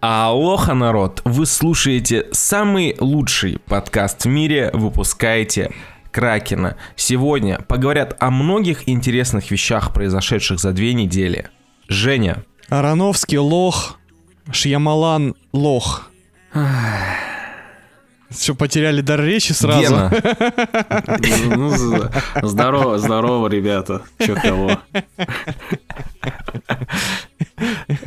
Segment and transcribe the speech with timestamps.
[0.00, 1.22] Алоха, народ!
[1.24, 5.72] Вы слушаете самый лучший подкаст в мире, выпускаете
[6.12, 6.76] Кракена.
[6.94, 11.48] Сегодня поговорят о многих интересных вещах, произошедших за две недели.
[11.88, 12.44] Женя.
[12.68, 13.98] Ароновский лох,
[14.52, 16.08] Шьямалан лох.
[18.30, 19.80] Все, потеряли дар речи сразу.
[19.80, 20.12] Гена.
[21.56, 21.70] Ну,
[22.46, 24.02] здорово, здорово, ребята.
[24.20, 24.78] Чё кого?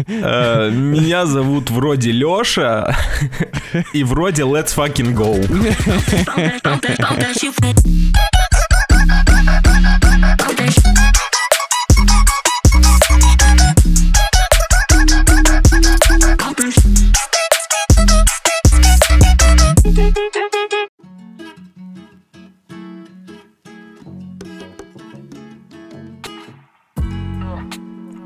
[0.07, 2.95] Э, Меня зовут вроде Лёша
[3.94, 5.35] и вроде Let's fucking go.
[6.63, 6.81] Bump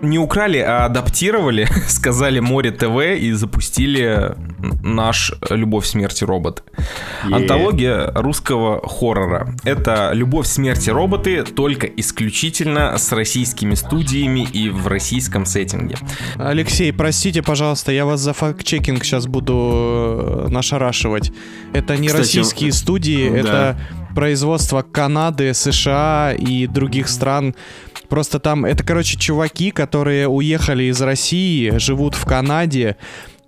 [0.02, 4.36] Не украли, а адаптировали, сказали Море ТВ и запустили
[4.84, 6.62] наш «Любовь, смерти, роботы».
[7.24, 7.36] Е.
[7.36, 9.56] Антология русского хоррора.
[9.64, 15.98] Это «Любовь, смерти, роботы» только исключительно с российскими студиями и в российском сеттинге.
[16.36, 21.32] Алексей, простите, пожалуйста, я вас за факт-чекинг сейчас буду э, нашарашивать.
[21.74, 23.38] Это не Кстати, российские студии, да.
[23.38, 23.78] это
[24.16, 27.54] производство Канады, США и других стран.
[28.10, 32.98] Просто там, это, короче, чуваки, которые уехали из России, живут в Канаде,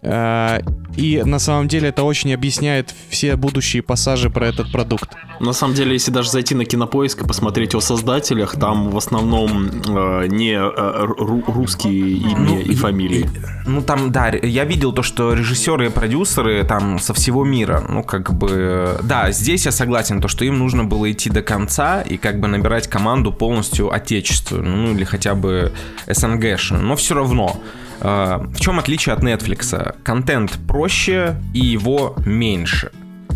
[0.04, 5.10] и на самом деле это очень объясняет все будущие пассажи про этот продукт.
[5.40, 9.70] На самом деле, если даже зайти на кинопоиск и посмотреть о создателях, там в основном
[9.70, 13.30] э, не э, ру- русские имя Ну, и фамилии.
[13.66, 18.04] Ну там, да, я видел то, что режиссеры и продюсеры там со всего мира, ну
[18.04, 22.18] как бы, да, здесь я согласен, то, что им нужно было идти до конца и
[22.18, 25.74] как бы набирать команду полностью отечественную, ну или хотя бы
[26.08, 27.60] СНГшную, но все равно.
[28.02, 29.96] Э, В чем отличие от Netflix?
[30.04, 32.92] Контент проще и его меньше.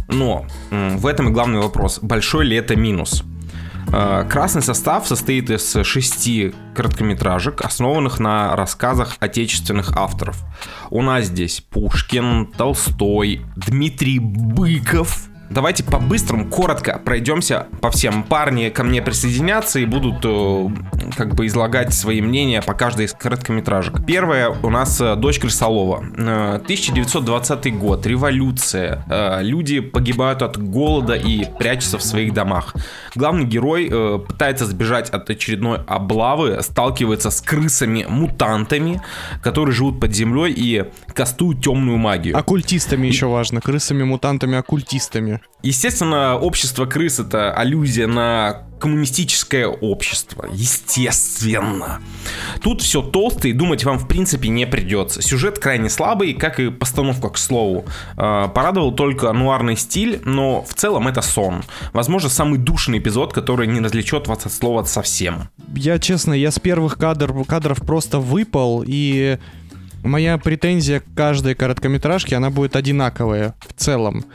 [0.08, 2.00] Но в этом и главный вопрос.
[2.02, 3.24] Большой ли это минус?
[3.92, 10.44] Э, Красный состав состоит из шести короткометражек, основанных на рассказах отечественных авторов.
[10.90, 15.31] У нас здесь Пушкин, Толстой, Дмитрий Быков.
[15.52, 18.24] Давайте по-быстрому, коротко пройдемся по всем.
[18.24, 20.68] Парни ко мне присоединятся и будут э,
[21.18, 24.06] как бы излагать свои мнения по каждой из короткометражек.
[24.06, 26.06] Первая у нас «Дочь Крысолова».
[26.18, 29.04] Э, 1920 год, революция.
[29.10, 32.74] Э, Люди погибают от голода и прячутся в своих домах.
[33.16, 39.02] Главный герой э, пытается сбежать от очередной облавы, сталкивается с крысами-мутантами,
[39.44, 42.38] которые живут под землей и кастуют темную магию.
[42.38, 45.41] Оккультистами еще важно, крысами, мутантами, оккультистами.
[45.64, 50.48] Естественно, общество крыс это аллюзия на коммунистическое общество.
[50.52, 52.02] Естественно.
[52.64, 55.22] Тут все толсто и думать вам в принципе не придется.
[55.22, 57.86] Сюжет крайне слабый, как и постановка, к слову.
[58.18, 61.64] Э, Порадовал только нуарный стиль, но в целом это сон.
[61.94, 65.50] Возможно, самый душный эпизод, который не развлечет вас от слова совсем.
[65.76, 69.38] Я честно, я с первых кадр, кадров просто выпал, и
[70.04, 74.26] моя претензия к каждой короткометражке, она будет одинаковая в целом.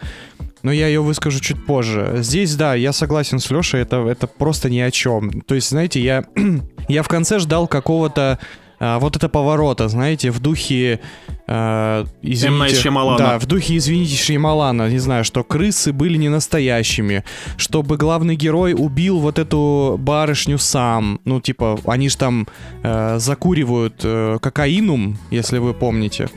[0.66, 2.14] Но я ее выскажу чуть позже.
[2.16, 5.42] Здесь, да, я согласен с Лешей, это, это просто ни о чем.
[5.42, 6.24] То есть, знаете, я,
[6.88, 8.40] я в конце ждал какого-то
[8.80, 10.98] а, вот это поворота, знаете, в духе...
[11.46, 13.16] а, извините, Шьямалана.
[13.16, 17.22] Да, в духе, извините, Шьямалана, не знаю, что крысы были не настоящими,
[17.56, 21.20] чтобы главный герой убил вот эту барышню сам.
[21.24, 22.48] Ну, типа, они же там
[22.82, 26.28] э, закуривают э, кокаинум, если вы помните.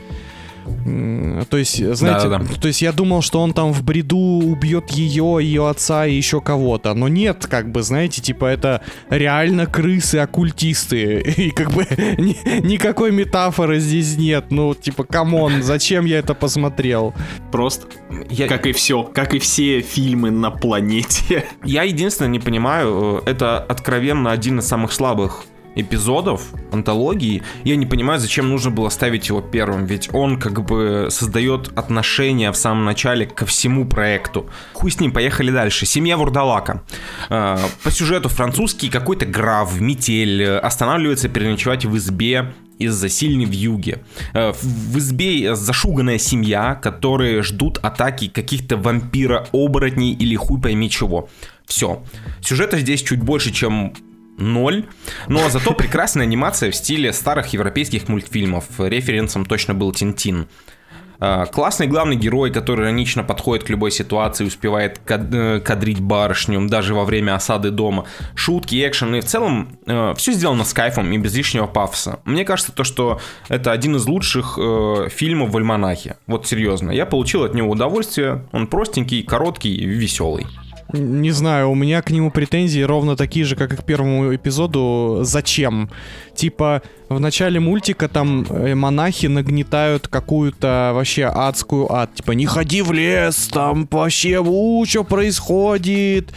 [1.50, 2.54] То есть, знаете, Да-да-да.
[2.60, 6.40] то есть я думал, что он там в бреду убьет ее, ее отца и еще
[6.40, 6.94] кого-то.
[6.94, 11.20] Но нет, как бы, знаете, типа это реально крысы-оккультисты.
[11.36, 11.84] И как бы
[12.18, 14.46] ни- никакой метафоры здесь нет.
[14.50, 17.14] Ну, типа, come on, зачем я это посмотрел?
[17.52, 17.86] Просто,
[18.28, 21.44] Я, как и все, как и все фильмы на планете.
[21.64, 25.44] я единственное не понимаю, э, это откровенно один из самых слабых
[25.74, 26.42] эпизодов
[26.72, 27.42] антологии.
[27.64, 32.50] Я не понимаю, зачем нужно было ставить его первым, ведь он как бы создает отношения
[32.52, 34.48] в самом начале ко всему проекту.
[34.72, 35.86] Хуй с ним, поехали дальше.
[35.86, 36.82] Семья Вурдалака.
[37.28, 43.98] Э, По сюжету французский какой-то граф, метель, э, останавливается переночевать в избе из-за сильной вьюги.
[44.32, 51.28] В в избе зашуганная семья, которые ждут атаки каких-то вампира-оборотней или хуй пойми чего.
[51.66, 52.02] Все.
[52.40, 53.94] Сюжета здесь чуть больше, чем
[54.40, 54.86] ноль,
[55.28, 58.64] но зато прекрасная анимация в стиле старых европейских мультфильмов.
[58.78, 60.48] Референсом точно был Тинтин.
[61.20, 66.94] Э, классный главный герой, который иронично подходит к любой ситуации, успевает э, кадрить барышню даже
[66.94, 68.06] во время осады дома.
[68.34, 69.78] Шутки, экшен и в целом
[70.16, 72.20] все сделано с кайфом и без лишнего пафоса.
[72.24, 76.16] Мне кажется, то, что это один из лучших э, фильмов в альманахе.
[76.26, 76.90] Вот серьезно.
[76.90, 78.46] Я получил от него удовольствие.
[78.52, 80.46] Он простенький, короткий, веселый.
[80.92, 85.20] Не знаю, у меня к нему претензии ровно такие же, как и к первому эпизоду.
[85.22, 85.90] Зачем?
[86.34, 92.14] Типа, в начале мультика там э, монахи нагнетают какую-то вообще адскую ад.
[92.14, 96.32] Типа, не ходи в лес, там вообще, у, что происходит?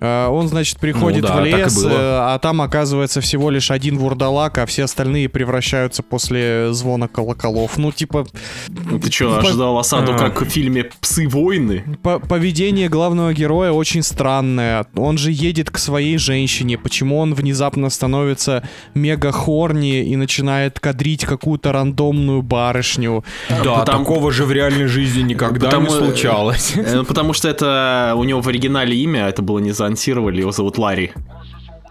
[0.00, 3.98] А, Он, значит, приходит Ну да, в лес, э, а там оказывается всего лишь один
[3.98, 7.78] вурдалак, а все остальные превращаются после звона колоколов.
[7.78, 8.26] Ну, типа,
[8.68, 10.18] Ну, Ты что, ожидал осаду, А.
[10.18, 11.84] как в фильме «Псы-войны»?
[12.02, 14.86] По- поведение главного героя очень странное.
[14.96, 16.76] Он же едет к своей женщине.
[16.78, 18.62] Почему он внезапно становится
[18.94, 23.24] мега хорни и начинает кадрить какую-то рандомную барышню?
[23.48, 26.72] Да, потому- такого же в реальной жизни никогда Потому- не случалось.
[26.76, 30.78] Э, Потому что это у него в оригинале имя, это было не заанонсировали, его зовут
[30.78, 31.12] Ларри.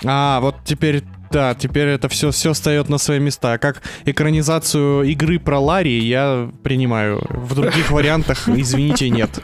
[0.03, 1.03] А, вот теперь.
[1.31, 3.57] Да, теперь это все, все встает на свои места.
[3.57, 7.21] Как экранизацию игры про Ларри я принимаю.
[7.29, 9.39] В других вариантах, извините, нет.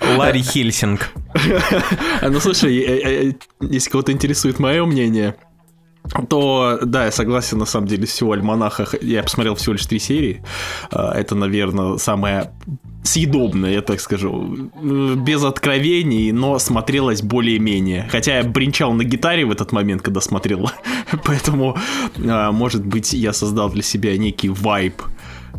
[0.00, 1.10] Ларри Хельсинг.
[2.20, 5.34] А, Ну слушай, э, э, если кого-то интересует мое мнение,
[6.28, 8.86] то да, я согласен на самом деле всего альманаха.
[9.00, 10.42] Я посмотрел всего лишь три серии.
[10.90, 12.50] А, Это, наверное, самое
[13.02, 14.70] съедобное, я так скажу.
[15.16, 18.08] Без откровений, но смотрелось более-менее.
[18.10, 20.70] Хотя я бренчал на гитаре в этот момент, когда смотрел.
[21.24, 21.76] Поэтому,
[22.28, 25.02] а, может быть, я создал для себя некий вайб.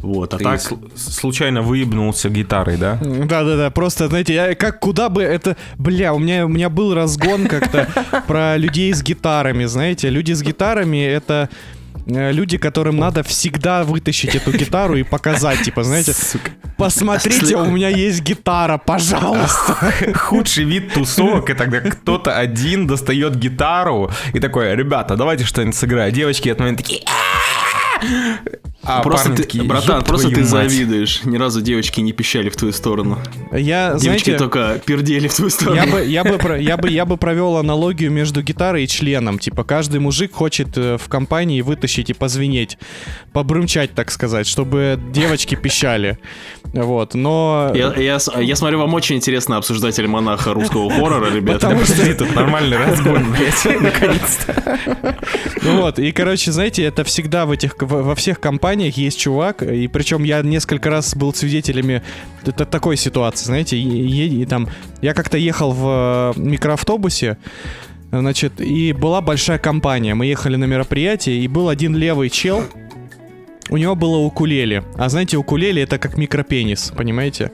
[0.01, 0.59] Вот, а Ты так...
[0.59, 2.99] сл- случайно выебнулся гитарой, да?
[3.01, 5.57] Да-да-да, просто, знаете, я как куда бы это...
[5.77, 7.87] Бля, у меня, у меня был разгон как-то
[8.27, 10.09] про людей с гитарами, знаете.
[10.09, 11.49] Люди с гитарами— это
[12.05, 16.13] э, люди, которым надо всегда вытащить эту гитару и показать, типа, знаете,
[16.77, 19.91] посмотрите, у меня есть гитара, пожалуйста.
[20.15, 26.13] Худший вид тусовок, это когда кто-то один достает гитару и такой, ребята, давайте что-нибудь сыграем.
[26.13, 27.01] Девочки в этот момент такие...
[28.87, 30.47] А Просто парни ты, такие, братан, «Ёб просто ты мать».
[30.47, 31.21] завидуешь.
[31.25, 33.19] Ни разу девочки не пищали в твою сторону.
[33.51, 35.75] Я, Девочки знаете, только пердели в твою сторону.
[35.75, 39.39] я бы, я, бы, я, бы, я бы провел аналогию между гитарой и членом.
[39.39, 42.77] Типа, каждый мужик хочет э, в компании вытащить и позвенеть,
[43.33, 46.17] побрымчать, так сказать, чтобы девочки пищали.
[46.73, 47.71] Вот, но...
[47.75, 51.67] Я, я я смотрю, вам очень интересно обсуждать альманаха русского хоррора, ребята.
[51.67, 54.77] Потому что- тут нормальный разгон, блядь, наконец-то.
[55.63, 59.87] Ну вот, и, короче, знаете, это всегда в этих, во всех компаниях есть чувак, и
[59.87, 62.01] причем я несколько раз был свидетелями
[62.43, 64.67] такой ситуации, знаете, и- и там,
[65.01, 67.37] я как-то ехал в э, микроавтобусе,
[68.11, 72.63] значит, и была большая компания, мы ехали на мероприятие, и был один левый чел,
[73.69, 74.83] у него было укулеле.
[74.95, 77.51] А знаете, укулеле это как микропенис, понимаете?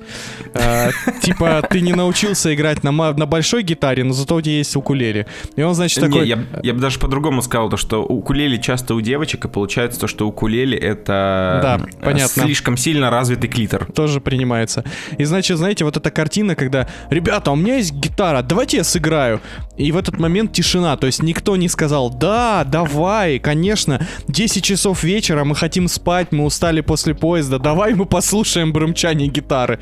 [0.54, 2.92] Э, типа, ты не научился играть на
[3.25, 5.27] большой гитаре, но зато у тебя есть укулеле.
[5.56, 6.21] И он, значит, такой...
[6.24, 10.00] Не, я, я бы даже по-другому сказал, то, что укулеле часто у девочек, и получается
[10.00, 12.44] то, что укулеле это Да, э, понятно.
[12.44, 13.86] слишком сильно развитый клитор.
[13.94, 14.83] тоже принимается.
[15.18, 19.42] И значит, знаете, вот эта картина, когда, ребята, у меня есть гитара, давайте я сыграю.
[19.77, 25.04] И в этот момент тишина, то есть никто не сказал, да, давай, конечно, 10 часов
[25.04, 29.80] вечера, мы хотим спать, мы устали после поезда, давай мы послушаем брымчание гитары.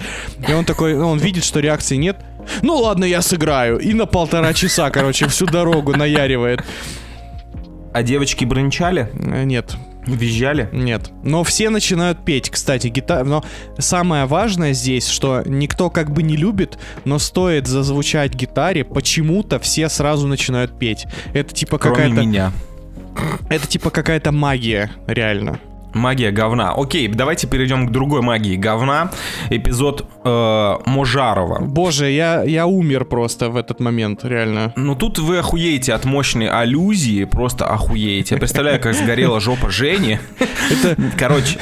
[0.47, 2.17] И он такой, он видит, что реакции нет.
[2.61, 3.77] Ну ладно, я сыграю.
[3.79, 6.61] И на полтора часа, короче, всю дорогу наяривает.
[7.93, 9.75] А девочки брынчали, Э, Нет,
[10.07, 10.69] визжали.
[10.71, 11.11] Нет.
[11.23, 13.25] Но все начинают петь, кстати, гитара.
[13.25, 13.43] Но
[13.77, 19.89] самое важное здесь, что никто как бы не любит, но стоит зазвучать гитаре, почему-то все
[19.89, 21.05] сразу начинают петь.
[21.33, 22.21] Это типа Кроме какая-то.
[22.21, 22.51] меня.
[23.49, 25.59] Это типа какая-то магия, реально.
[25.93, 26.73] Магия говна.
[26.75, 29.11] Окей, давайте перейдем к другой магии говна.
[29.49, 31.61] Эпизод э, Можарова.
[31.61, 34.73] Боже, я, я умер просто в этот момент, реально.
[34.75, 38.35] Ну тут вы охуеете от мощной аллюзии, просто охуеете.
[38.35, 40.19] Я представляю, как сгорела жопа Жени.
[41.17, 41.59] Короче,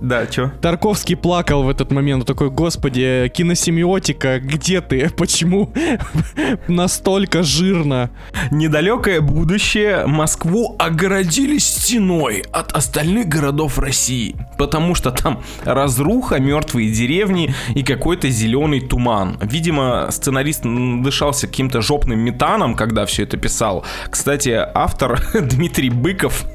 [0.00, 0.50] да, чё?
[0.60, 5.10] Тарковский плакал в этот момент, такой, господи, киносемиотика, где ты?
[5.10, 5.72] Почему
[6.68, 8.10] настолько жирно?
[8.50, 17.54] Недалекое будущее Москву огородили стеной от остальных городов России, потому что там разруха, мертвые деревни
[17.74, 19.38] и какой-то зеленый туман.
[19.40, 23.84] Видимо, сценарист дышался каким-то жопным метаном, когда все это писал.
[24.10, 26.44] Кстати, автор Дмитрий Быков.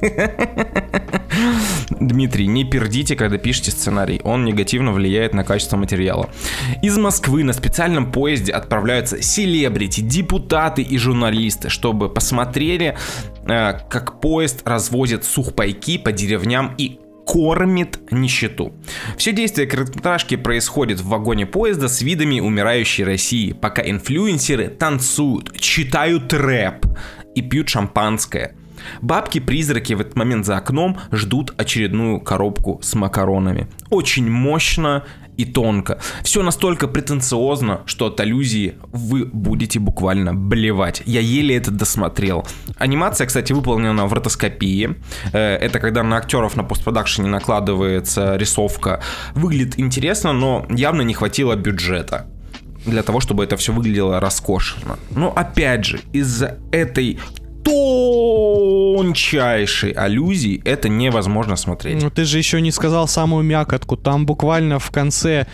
[1.90, 4.20] Дмитрий, не пердите, когда пишете сценарий.
[4.24, 6.28] Он негативно влияет на качество материала.
[6.82, 12.96] Из Москвы на специальном поезде отправляются селебрити, депутаты и журналисты, чтобы посмотрели,
[13.46, 18.72] э, как поезд развозит сухпайки по деревням и кормит нищету.
[19.18, 26.32] Все действие короткометражки происходит в вагоне поезда с видами умирающей России, пока инфлюенсеры танцуют, читают
[26.32, 26.86] рэп
[27.34, 28.54] и пьют шампанское.
[29.02, 33.68] Бабки-призраки в этот момент за окном ждут очередную коробку с макаронами.
[33.90, 35.04] Очень мощно
[35.38, 36.00] и тонко.
[36.22, 41.02] Все настолько претенциозно, что от аллюзии вы будете буквально блевать.
[41.06, 42.44] Я еле это досмотрел.
[42.76, 44.96] Анимация, кстати, выполнена в ротоскопии.
[45.32, 49.00] Э, Это когда на актеров на постпродакшене накладывается рисовка.
[49.34, 52.26] Выглядит интересно, но явно не хватило бюджета
[52.84, 54.98] для того, чтобы это все выглядело роскошно.
[55.10, 57.18] Но опять же, из-за этой
[58.96, 62.02] тончайшей аллюзии это невозможно смотреть.
[62.02, 63.96] Ну ты же еще не сказал самую мякотку.
[63.96, 65.46] Там буквально в конце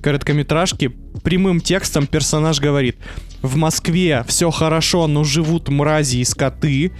[0.00, 2.96] короткометражки прямым текстом персонаж говорит
[3.42, 6.92] «В Москве все хорошо, но живут мрази и скоты,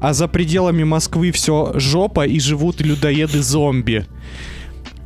[0.00, 4.06] а за пределами Москвы все жопа и живут людоеды-зомби».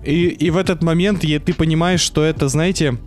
[0.05, 2.99] И, и в этот момент е- ты понимаешь, что это, знаете,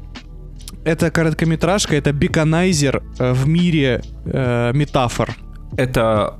[0.86, 5.36] это короткометражка, это биконайзер э, в мире э, метафор.
[5.77, 6.39] Это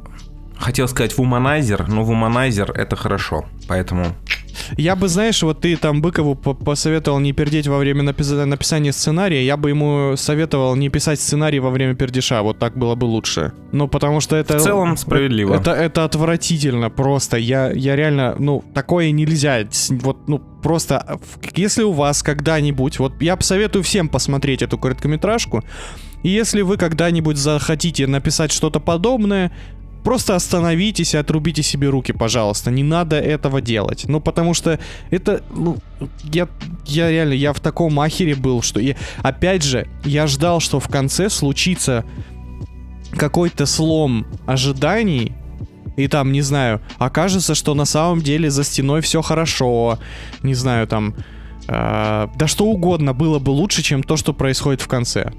[0.58, 3.46] хотел сказать вуманайзер, но вуманайзер это хорошо.
[3.68, 4.06] Поэтому
[4.78, 8.94] Я бы, знаешь, вот ты там Быкову по- посоветовал не пердеть во время напис- написания
[8.94, 13.06] сценария, я бы ему советовал не писать сценарий во время пердеша, вот так было бы
[13.06, 13.52] лучше.
[13.72, 14.58] Ну, потому что это...
[14.58, 15.56] в целом справедливо.
[15.56, 17.38] Это, это отвратительно просто.
[17.38, 19.68] Я, я реально, ну, такое нельзя.
[19.90, 21.20] Вот, ну, просто,
[21.56, 25.64] если у вас когда-нибудь, вот я посоветую всем посмотреть эту короткометражку,
[26.26, 29.52] и если вы когда-нибудь захотите написать что-то подобное,
[30.04, 32.72] просто остановитесь и отрубите себе руки, пожалуйста.
[32.72, 34.06] Не надо этого делать.
[34.08, 34.80] Ну, потому что
[35.12, 35.78] это, ну,
[36.24, 36.48] я,
[36.88, 38.80] я реально, я в таком ахере был, что...
[38.80, 42.04] И, опять же, я ждал, что в конце случится
[43.16, 45.32] какой-то слом ожиданий,
[45.96, 50.00] и там, не знаю, окажется, что на самом деле за стеной все хорошо,
[50.42, 51.14] не знаю, там,
[51.68, 55.32] э, да что угодно было бы лучше, чем то, что происходит в конце.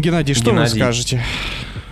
[0.00, 0.72] Геннадий, что Геннадий.
[0.74, 1.22] вы скажете?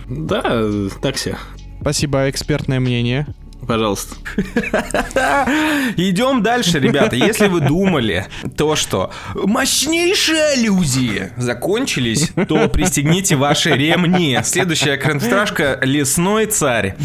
[0.07, 0.63] Да,
[1.01, 1.37] так все.
[1.81, 3.27] Спасибо, экспертное мнение.
[3.67, 4.15] Пожалуйста.
[5.97, 7.15] Идем дальше, ребята.
[7.15, 8.25] Если вы думали
[8.57, 14.39] то, что мощнейшие аллюзии закончились, то пристегните ваши ремни.
[14.43, 16.95] Следующая короткометражка «Лесной царь».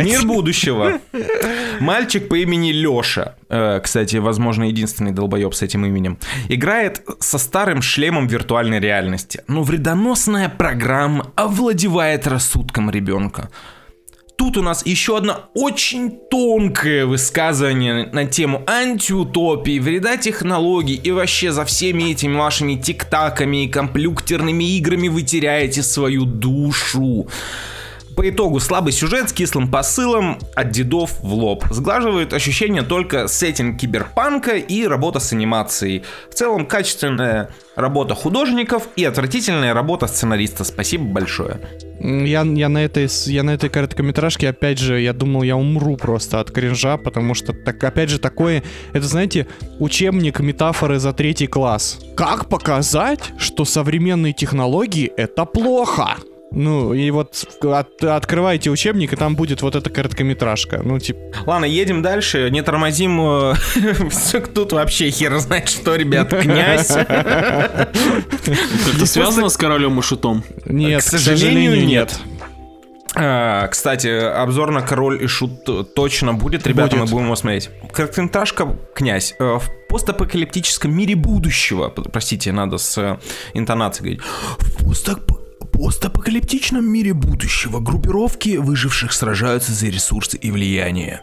[0.00, 1.00] Мир будущего.
[1.80, 7.82] Мальчик по имени Лёша, э, кстати, возможно, единственный долбоеб с этим именем, играет со старым
[7.82, 9.42] шлемом виртуальной реальности.
[9.48, 13.50] Но вредоносная программа овладевает рассудком ребенка.
[14.40, 21.52] Тут у нас еще одно очень тонкое высказывание на тему антиутопии, вреда технологий и вообще
[21.52, 27.28] за всеми этими вашими тиктаками и компьютерными играми вы теряете свою душу.
[28.16, 31.64] По итогу слабый сюжет с кислым посылом от дедов в лоб.
[31.70, 36.04] Сглаживает ощущение только сеттинг киберпанка и работа с анимацией.
[36.30, 40.64] В целом качественная работа художников и отвратительная работа сценариста.
[40.64, 41.60] Спасибо большое.
[42.00, 46.40] Я, я, на этой, я на этой короткометражке, опять же, я думал, я умру просто
[46.40, 48.62] от кринжа, потому что, так, опять же, такое...
[48.94, 49.46] Это, знаете,
[49.78, 51.98] учебник метафоры за третий класс.
[52.16, 56.16] Как показать, что современные технологии— это плохо?
[56.52, 60.80] Ну, и вот от- открывайте учебник, и там будет вот эта короткометражка.
[60.82, 63.20] Ну, типа, Ладно, едем дальше, не тормозим.
[63.20, 63.54] э,
[64.54, 66.90] Тут вообще хер знает что, ребят, князь.
[66.90, 67.88] Это
[69.06, 70.42] связано с королем и шутом?
[70.66, 72.18] нет, К сожалению, нет.
[73.14, 77.06] А, Кстати, обзор на Король и Шут точно будет, ребята, Будет.
[77.06, 77.70] мы будем его смотреть.
[77.92, 79.34] Короткометражка «Князь».
[79.40, 83.18] Э, В постапокалиптическом мире будущего, простите, надо с э,
[83.54, 84.22] интонацией говорить.
[84.58, 85.39] В постап-
[85.80, 91.22] постапокалиптичном мире будущего группировки выживших сражаются за ресурсы и влияние.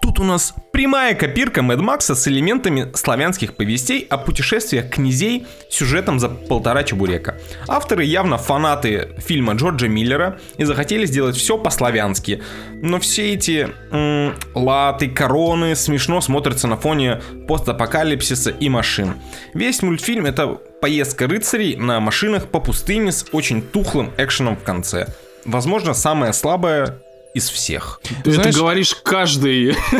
[0.00, 6.20] Тут у нас прямая копирка Мэд Макса с элементами славянских повестей о путешествиях князей сюжетом
[6.20, 7.38] за полтора чебурека.
[7.66, 12.42] Авторы явно фанаты фильма Джорджа Миллера и захотели сделать все по-славянски.
[12.82, 19.14] Но все эти м, латы, короны смешно смотрятся на фоне постапокалипсиса и машин.
[19.54, 20.46] Весь мультфильм это
[20.82, 25.06] поездка рыцарей на машинах по пустыне с очень тухлым экшеном в конце.
[25.46, 26.98] Возможно, самое слабое
[27.36, 28.00] из всех.
[28.24, 29.74] Ты Знаешь- это говоришь каждый...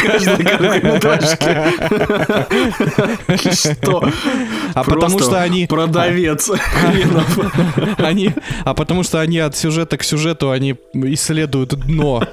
[0.00, 1.72] каждой короткометражке.
[3.54, 4.10] Что?
[4.74, 7.38] А потому что они- Продавец хренов.
[7.98, 8.30] они,
[8.64, 12.26] а потому что они от сюжета к сюжету, они исследуют дно.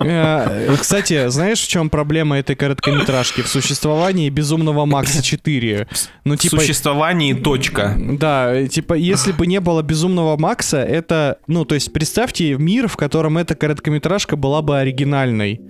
[0.00, 3.42] Э, Кстати, знаешь, в чем проблема этой короткометражки?
[3.42, 5.88] В существовании Безумного Макса 4.
[6.24, 7.94] Ну, В типа, существовании точка.
[7.98, 12.88] да, э, типа, если бы не было Безумного Макса, это, ну, то есть, представьте мир,
[12.88, 15.60] в котором эта короткометражка была бы оригинальной.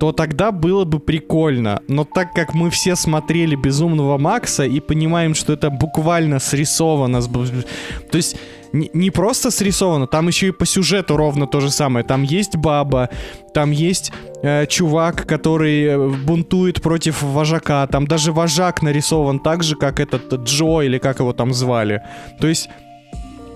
[0.00, 1.80] то тогда было бы прикольно.
[1.86, 8.16] Но так как мы все смотрели Безумного Макса и понимаем, что это буквально срисовано, то
[8.16, 8.36] есть
[8.72, 12.04] не, просто срисовано, там еще и по сюжету ровно то же самое.
[12.04, 13.08] Там есть баба,
[13.54, 14.12] там есть
[14.42, 20.32] э, чувак, который э, бунтует против вожака, там даже вожак нарисован так же, как этот
[20.44, 22.02] Джо или как его там звали.
[22.40, 22.68] То есть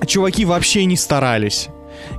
[0.07, 1.69] чуваки вообще не старались.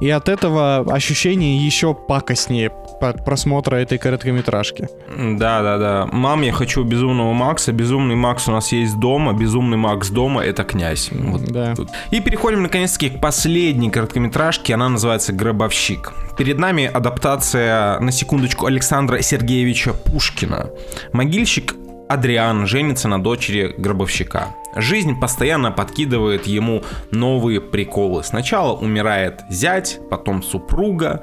[0.02, 4.90] И от этого ощущение еще пакостнее от просмотра этой короткометражки.
[5.18, 6.10] Да, да, да.
[6.12, 7.72] Мам, я хочу безумного Макса.
[7.72, 9.34] Безумный Макс у нас есть дома.
[9.34, 11.10] Безумный Макс дома это князь.
[11.12, 11.76] Вот Да.
[11.76, 11.90] тут.
[12.12, 14.74] И переходим наконец-таки к последней короткометражке.
[14.74, 16.14] Она называется Гробовщик.
[16.38, 20.70] Перед нами адаптация, на секундочку, Александра Сергеевича Пушкина.
[21.14, 21.76] Могильщик
[22.10, 24.56] Адриан женится на дочери гробовщика.
[24.76, 28.24] Жизнь постоянно подкидывает ему новые приколы.
[28.24, 31.22] Сначала умирает зять, потом супруга,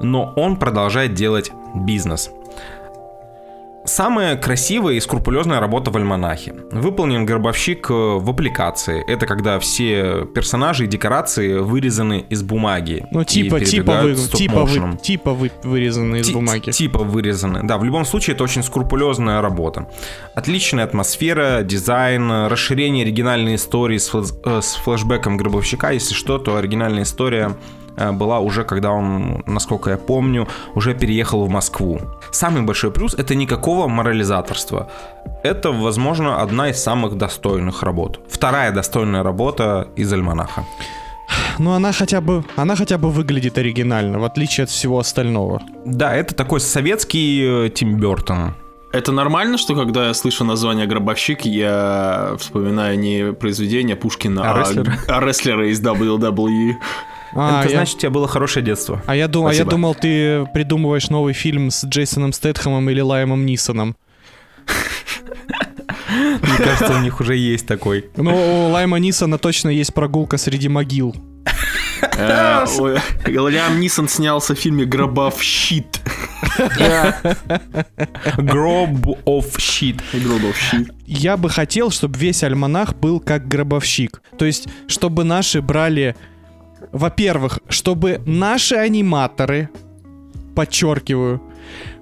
[0.00, 2.30] но он продолжает делать бизнес.
[3.88, 6.54] Самая красивая и скрупулезная работа в альманахе.
[6.70, 9.02] Выполнен гробовщик э, в аппликации.
[9.10, 13.06] Это когда все персонажи и декорации вырезаны из бумаги.
[13.10, 16.70] Ну, и типа, типа, вы, типа, вы, типа вы вырезаны из Ти- бумаги.
[16.70, 17.60] Типа вырезаны.
[17.62, 19.88] Да, в любом случае это очень скрупулезная работа.
[20.34, 25.92] Отличная атмосфера, дизайн, расширение оригинальной истории с, флэш- э, с флешбеком гробовщика.
[25.92, 27.56] Если что, то оригинальная история
[28.12, 32.00] была уже, когда он, насколько я помню, уже переехал в Москву.
[32.30, 34.86] Самый большой плюс это никакого морализаторства.
[35.42, 38.20] Это, возможно, одна из самых достойных работ.
[38.28, 40.64] Вторая достойная работа из альманаха.
[41.58, 45.60] Ну, она хотя бы, она хотя бы выглядит оригинально, в отличие от всего остального.
[45.84, 48.54] Да, это такой советский э, Тим Бертон.
[48.92, 54.98] Это нормально, что когда я слышу название «Гробовщик», я вспоминаю не произведение Пушкина, А рестлера?
[55.08, 56.72] а рестлера из WWE.
[57.34, 59.02] А, это я, значит, у тебя было хорошее детство.
[59.06, 63.44] а я, дум- а я думал, ты придумываешь новый фильм с Джейсоном Стэтхэмом или Лаймом
[63.46, 63.96] Нисоном.
[66.08, 68.06] Мне кажется, у них уже есть такой.
[68.16, 71.14] Ну, у Лайма Нисона точно есть прогулка среди могил.
[72.16, 76.00] Э, ой, Лиам Нисон снялся в фильме «Гробовщит».
[78.36, 80.00] Group of shit.
[80.12, 80.90] «Гробовщит».
[81.06, 84.22] Я бы хотел, чтобы весь альманах был как гробовщик.
[84.38, 86.16] То есть, чтобы наши брали...
[86.92, 89.68] Во-первых, чтобы наши аниматоры,
[90.54, 91.42] подчеркиваю,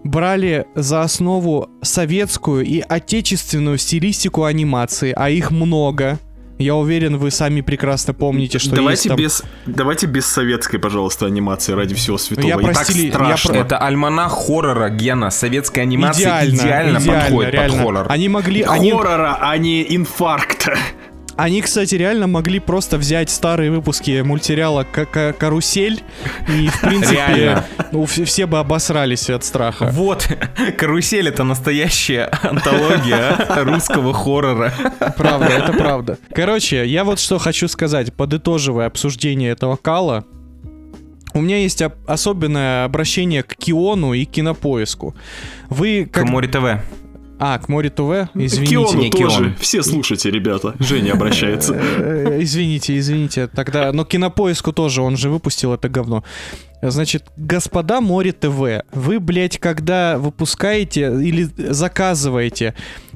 [0.05, 6.19] брали за основу советскую и отечественную стилистику анимации, а их много.
[6.59, 9.17] Я уверен, вы сами прекрасно помните, что давайте, есть там...
[9.19, 12.47] без, давайте без советской, пожалуйста, анимации ради всего святого.
[12.47, 13.51] Я И про так я страшно.
[13.53, 15.29] про- Это альманах хоррора Гена.
[15.31, 17.73] Советская анимация идеально, идеально, идеально, подходит реально.
[17.77, 18.07] под хоррор.
[18.09, 18.63] Они могли...
[18.63, 20.79] Они, Хоррора, а не инфаркта.
[21.37, 26.03] Они, кстати, реально могли просто взять старые выпуски мультсериала «К- К- «Карусель»
[26.49, 29.91] и, в принципе, ну, вс- все бы обосрались от страха.
[29.93, 30.27] Вот,
[30.79, 34.73] карусель это настоящая антология русского хоррора.
[35.19, 36.19] Правда, это правда.
[36.35, 40.25] Короче, я вот что хочу сказать, подытоживая обсуждение этого кала.
[41.35, 45.15] У меня есть об- особенное обращение к Киону и кинопоиску.
[45.69, 46.25] Вы как...
[46.25, 46.81] Камори ТВ.
[47.39, 48.31] А, к Море ТВ?
[48.35, 48.67] Извините.
[48.71, 49.37] Киону не тоже.
[49.37, 49.55] Кион.
[49.61, 50.75] Все слушайте, ребята.
[50.79, 51.75] Женя обращается.
[51.75, 53.47] Э, Извините, извините.
[53.47, 56.25] Тогда, но кинопоиску тоже, он же выпустил это говно.
[56.83, 62.75] Значит, господа Море ТВ, вы, блядь, когда выпускаете или заказываете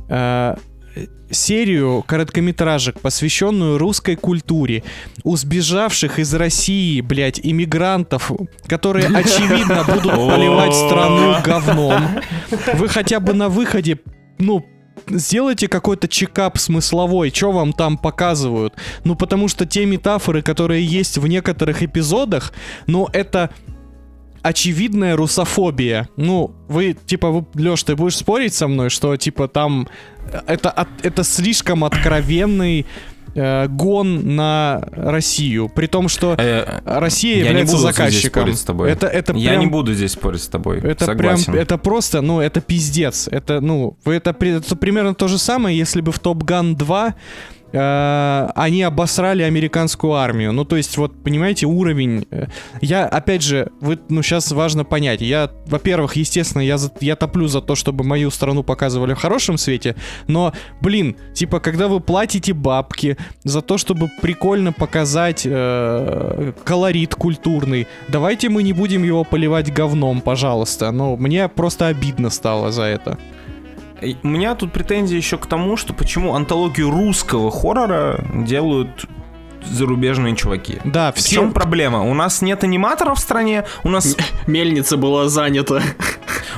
[0.09, 0.57] э,
[1.31, 4.83] серию короткометражек, посвященную русской культуре,
[5.23, 8.33] у сбежавших из России, блядь, иммигрантов,
[8.67, 12.03] которые, очевидно, будут поливать страну говном,
[12.75, 13.99] вы хотя бы на выходе,
[14.39, 14.65] ну,
[15.09, 18.75] сделайте какой-то чекап смысловой, что вам там показывают.
[19.05, 22.53] Ну, потому что те метафоры, которые есть в некоторых эпизодах,
[22.87, 23.51] ну, это
[24.43, 26.09] очевидная русофобия.
[26.17, 29.89] Ну, вы, типа, вы, Леш, ты будешь спорить со мной, что, типа, там
[30.33, 32.87] э, это, от- это слишком откровенный
[33.35, 38.43] э, гон на Россию, при том, что Э, Россия Я не является буду здесь заказчиком.
[38.43, 38.91] спорить с тобой.
[38.91, 40.79] Это, это Я прям- не буду здесь спорить с тобой.
[40.81, 41.53] это Согласен.
[41.53, 43.29] прям, это просто, ну, это пиздец.
[43.29, 47.13] Это, ну, это, это примерно то же самое, если бы в Топ Ган 2 э,
[47.73, 50.53] они обосрали американскую армию.
[50.53, 52.27] Ну, то есть, вот, понимаете, уровень...
[52.31, 52.47] э,
[52.81, 55.21] Я, опять же, вы, ну, сейчас важно понять.
[55.21, 59.59] Я, во-первых, естественно, я, за- я топлю за то, чтобы мою страну показывали в хорошем
[59.59, 59.95] свете,
[60.27, 67.87] но, блин, типа, когда вы платите бабки за то, чтобы прикольно показать э, колорит культурный,
[68.09, 70.91] давайте мы не будем его поливать говном, пожалуйста.
[70.91, 73.19] Ну, мне просто обидно стало за это.
[74.23, 79.07] У меня тут претензии еще к тому, что почему антологию русского хоррора делают
[79.65, 80.79] зарубежные чуваки.
[80.85, 81.37] Да, В все...
[81.37, 82.03] чем проблема?
[82.03, 85.83] У нас нет аниматоров в стране, у нас, Мельница была занята.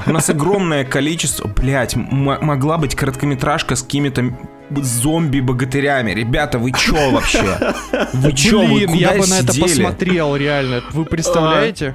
[0.07, 1.48] У нас огромное количество...
[1.48, 4.33] Блять, могла быть короткометражка с какими-то
[4.70, 6.12] зомби-богатырями.
[6.12, 7.74] Ребята, вы чё вообще?
[8.12, 9.68] Вы чё, вы Блин, куда я бы на это сидели?
[9.68, 10.83] посмотрел, реально.
[10.92, 11.94] Вы представляете?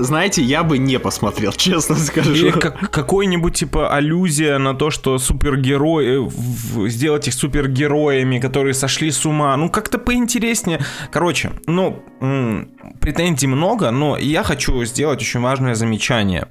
[0.00, 2.32] Знаете, я бы не посмотрел, честно скажу.
[2.32, 9.10] Или как- какой-нибудь типа аллюзия на то, что супергерои, в- сделать их супергероями, которые сошли
[9.10, 9.56] с ума.
[9.56, 10.80] Ну, как-то поинтереснее.
[11.10, 12.02] Короче, ну,
[13.00, 16.46] претензий много, но я хочу сделать очень важное замечание.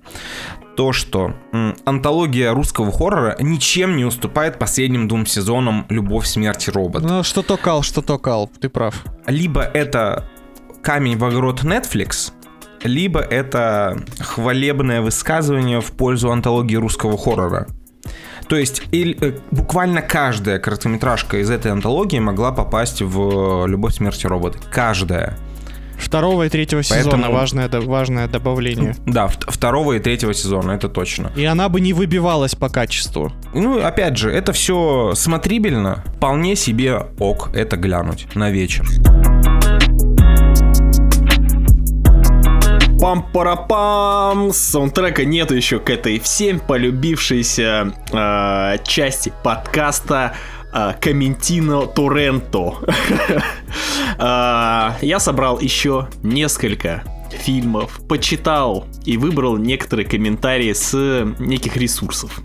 [0.77, 6.71] То, что м, антология русского хоррора ничем не уступает последним двум сезонам «Любовь, смерть и
[6.71, 7.01] робот».
[7.03, 9.05] Ну, что то кал, что то кал, ты прав.
[9.25, 10.29] либо это
[10.83, 12.33] камень в огород Netflix,
[12.85, 17.67] либо это хвалебное высказывание в пользу антологии русского хоррора.
[18.47, 24.23] То есть иль- э, буквально каждая короткометражка из этой антологии могла попасть в «Любовь, смерть
[24.23, 24.59] и роботы».
[24.71, 25.37] Каждая.
[25.97, 28.95] Второго и третьего сезона Поэтому- важное, до- важное добавление.
[29.07, 31.31] Да, вт- второго и третьего сезона, это точно.
[31.37, 33.31] И она бы не выбивалась по качеству.
[33.53, 36.03] Ну, опять же, это все смотрибельно.
[36.17, 38.85] Вполне себе ок, это глянуть на вечер.
[42.99, 44.53] Пам-парапам!
[44.53, 50.35] Саундтрека нету еще к этой всем полюбившейся э, части подкаста
[50.73, 52.75] э, Комментино Торренто.
[54.17, 57.03] Э, Я собрал еще несколько
[57.35, 62.39] фильмов, почитал и выбрал некоторые комментарии с неких ресурсов.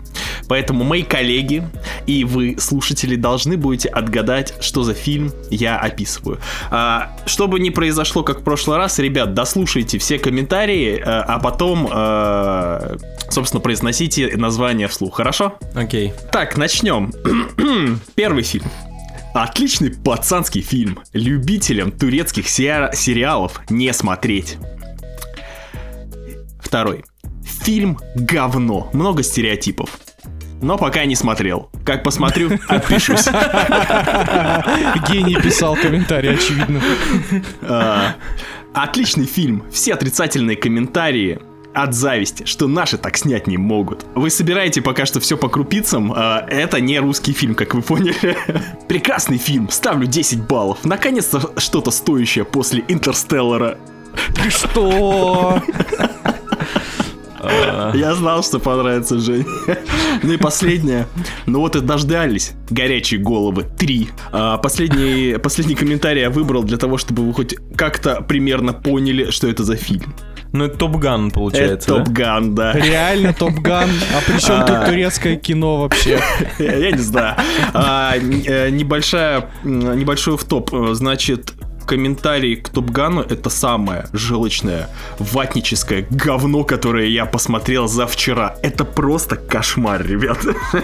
[0.47, 1.67] Поэтому мои коллеги
[2.05, 6.39] и вы, слушатели, должны будете отгадать, что за фильм я описываю.
[6.69, 11.87] А, чтобы не произошло, как в прошлый раз, ребят, дослушайте все комментарии, э, а потом,
[11.91, 12.97] э,
[13.29, 15.57] собственно, произносите название вслух, хорошо?
[15.75, 16.13] Окей.
[16.31, 17.11] Так, начнем.
[18.15, 18.65] Первый фильм.
[19.33, 20.99] Отличный пацанский фильм.
[21.13, 24.57] Любителям турецких сери- сериалов не смотреть.
[26.71, 27.03] Второй.
[27.43, 28.89] Фильм говно.
[28.93, 29.89] Много стереотипов.
[30.61, 31.69] Но пока не смотрел.
[31.85, 33.25] Как посмотрю, отпишусь.
[35.09, 36.81] Гений писал комментарий, очевидно.
[37.61, 38.15] А,
[38.73, 39.65] Отличный фильм.
[39.69, 41.41] Все отрицательные комментарии
[41.73, 44.05] от зависти, что наши так снять не могут.
[44.15, 46.13] Вы собираете пока что все по крупицам.
[46.15, 48.37] а, Это не русский фильм, как вы поняли.
[48.87, 49.69] Прекрасный фильм.
[49.69, 50.85] Ставлю 10 баллов.
[50.85, 53.77] Наконец-то что-то стоящее после Интерстеллара.
[54.47, 55.61] Что?
[57.93, 59.45] Я знал, что понравится Жень.
[60.23, 61.07] Ну и последнее.
[61.45, 62.51] Ну вот и дождались.
[62.69, 64.09] Горячие головы 3.
[64.61, 69.63] Последний, последний комментарий я выбрал для того, чтобы вы хоть как-то примерно поняли, что это
[69.63, 70.13] за фильм.
[70.53, 72.39] Ну, это Топ Ган, Это получается, да?
[72.41, 72.73] Да.
[72.73, 73.89] Реально Топ Ган.
[74.13, 76.19] А при чем тут турецкое кино вообще?
[76.59, 77.37] Я не знаю.
[77.73, 80.71] А, э, Небольшая, небольшой в топ.
[80.91, 81.53] Значит,
[81.85, 84.89] комментарий к Топгану это самое желчное,
[85.19, 88.55] ватническое говно, которое я посмотрел за вчера.
[88.61, 90.39] Это просто кошмар, ребят.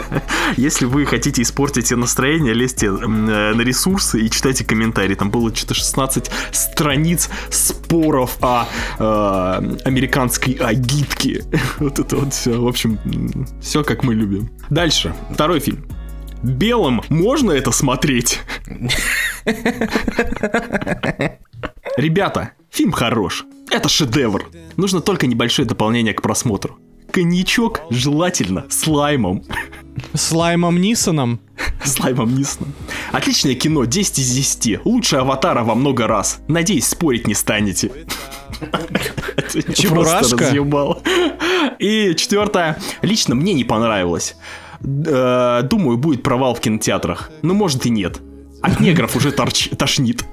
[0.58, 5.16] Если вы хотите испортить настроение, лезьте э, на ресурсы и читайте комментарии.
[5.16, 8.66] Там было что-то 16 страниц споров о
[9.00, 11.44] э, американской агитке.
[11.80, 12.60] Вот это вот все.
[12.60, 12.98] В общем,
[13.62, 14.50] все как мы любим.
[14.70, 15.14] Дальше.
[15.32, 15.86] Второй фильм.
[16.48, 18.40] Белым можно это смотреть?
[21.98, 23.46] Ребята, фильм хорош.
[23.70, 24.50] Это шедевр.
[24.78, 26.78] Нужно только небольшое дополнение к просмотру.
[27.12, 29.44] Коньячок желательно с лаймом.
[30.14, 31.40] С Лаймом Нисоном?
[31.84, 32.72] С лаймом Нисоном.
[33.12, 34.86] Отличное кино, 10 из 10.
[34.86, 36.40] Лучше аватара во много раз.
[36.48, 37.92] Надеюсь, спорить не станете.
[39.74, 40.54] Чебурашка?
[41.80, 42.78] И четвертое.
[43.02, 44.36] Лично мне не понравилось.
[44.84, 47.30] Э, Думаю, будет провал в кинотеатрах.
[47.42, 48.20] Но может и нет.
[48.62, 50.24] От негров уже торч- тошнит.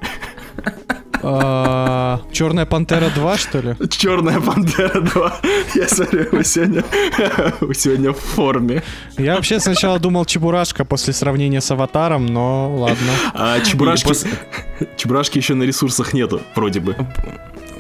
[1.27, 3.75] А, Черная пантера 2, что ли?
[3.89, 5.37] Черная пантера 2.
[5.75, 6.85] Я смотрю, вы сегодня,
[7.61, 8.83] вы сегодня в форме.
[9.17, 13.13] Я вообще сначала думал Чебурашка после сравнения с Аватаром, но ладно.
[13.33, 14.13] А чебурашки,
[14.97, 16.95] чебурашки еще на ресурсах нету, вроде бы.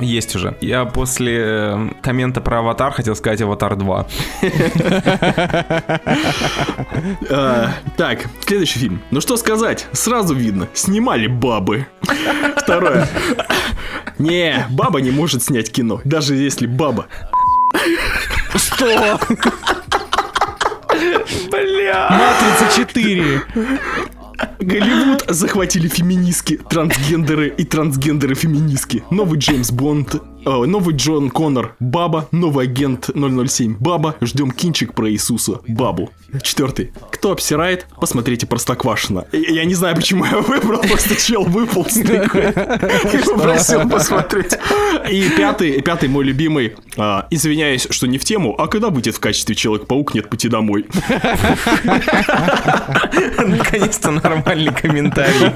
[0.00, 0.56] Есть уже.
[0.60, 4.06] Я после э, коммента про Аватар хотел сказать Аватар 2.
[7.28, 9.02] А, так, следующий фильм.
[9.10, 11.86] Ну что сказать, сразу видно, снимали бабы.
[12.56, 13.08] Второе.
[14.18, 17.06] Не, баба не может снять кино, даже если баба.
[18.54, 19.18] Что?
[22.10, 23.42] Матрица 4.
[24.60, 29.02] Голливуд захватили феминистки, трансгендеры и трансгендеры-феминистки.
[29.10, 31.74] Новый Джеймс Бонд Новый Джон Коннор.
[31.80, 32.28] Баба.
[32.30, 33.76] Новый агент 007.
[33.78, 34.16] Баба.
[34.20, 35.60] Ждем кинчик про Иисуса.
[35.66, 36.10] Бабу.
[36.42, 36.92] Четвертый.
[37.12, 37.86] Кто обсирает?
[38.00, 39.24] Посмотрите Простоквашино.
[39.32, 42.42] Я не знаю, почему я выбрал, просто чел выполз такой.
[43.14, 44.54] И попросил посмотреть.
[45.10, 46.74] И пятый, пятый мой любимый.
[46.96, 50.86] а, Извиняюсь, что не в тему, а когда будет в качестве Человек-паук нет пути домой?
[53.38, 55.50] Наконец-то нормальный комментарий.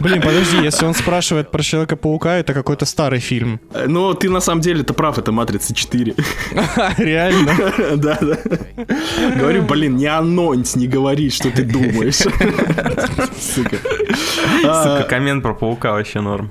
[0.00, 3.60] Блин, подожди, если он спрашивает про Человека-паука, это какой-то старый фильм.
[3.72, 6.14] Э, Но ты на самом деле, ты прав, это Матрица 4.
[6.98, 7.52] Реально?
[7.96, 8.36] Да, да.
[9.38, 12.16] Говорю, блин, не анонс, не говори, что ты думаешь.
[13.40, 13.76] Сука.
[14.60, 16.50] Сука, коммент про паука вообще норм.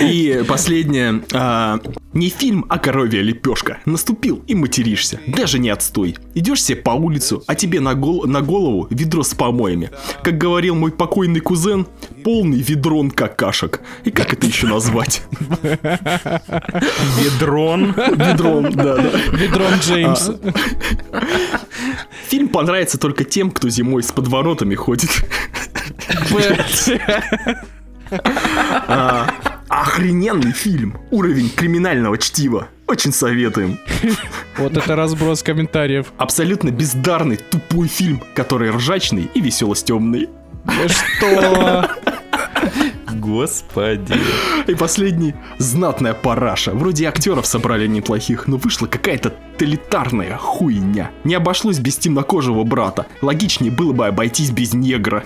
[0.00, 1.22] И последнее.
[1.32, 1.80] а,
[2.12, 3.78] не фильм, а коровья лепешка.
[3.86, 5.20] Наступил и материшься.
[5.26, 6.16] Даже не отстой.
[6.34, 9.90] Идешь себе по улицу, а тебе на, гол- на голову ведро с помоями.
[10.22, 11.86] Как говорил мой покойный кузен,
[12.24, 13.80] полный ведрон какашек.
[14.04, 15.22] И как это еще назвать?
[17.18, 17.94] Ведрон.
[17.96, 19.10] Ведрон, да, да.
[19.32, 20.30] Ведрон Джеймс.
[22.28, 25.10] Фильм понравится только тем, кто зимой с подворотами ходит.
[29.70, 30.98] Охрененный фильм.
[31.12, 32.66] Уровень криминального чтива.
[32.88, 33.78] Очень советуем.
[34.58, 36.06] Вот это разброс комментариев.
[36.18, 40.28] Абсолютно бездарный, тупой фильм, который ржачный и веселость темный.
[40.88, 41.88] Что?
[43.20, 44.14] Господи.
[44.66, 45.34] И последний.
[45.58, 46.72] Знатная параша.
[46.72, 51.10] Вроде актеров собрали неплохих, но вышла какая-то тоталитарная хуйня.
[51.24, 53.06] Не обошлось без темнокожего брата.
[53.20, 55.24] Логичнее было бы обойтись без негра.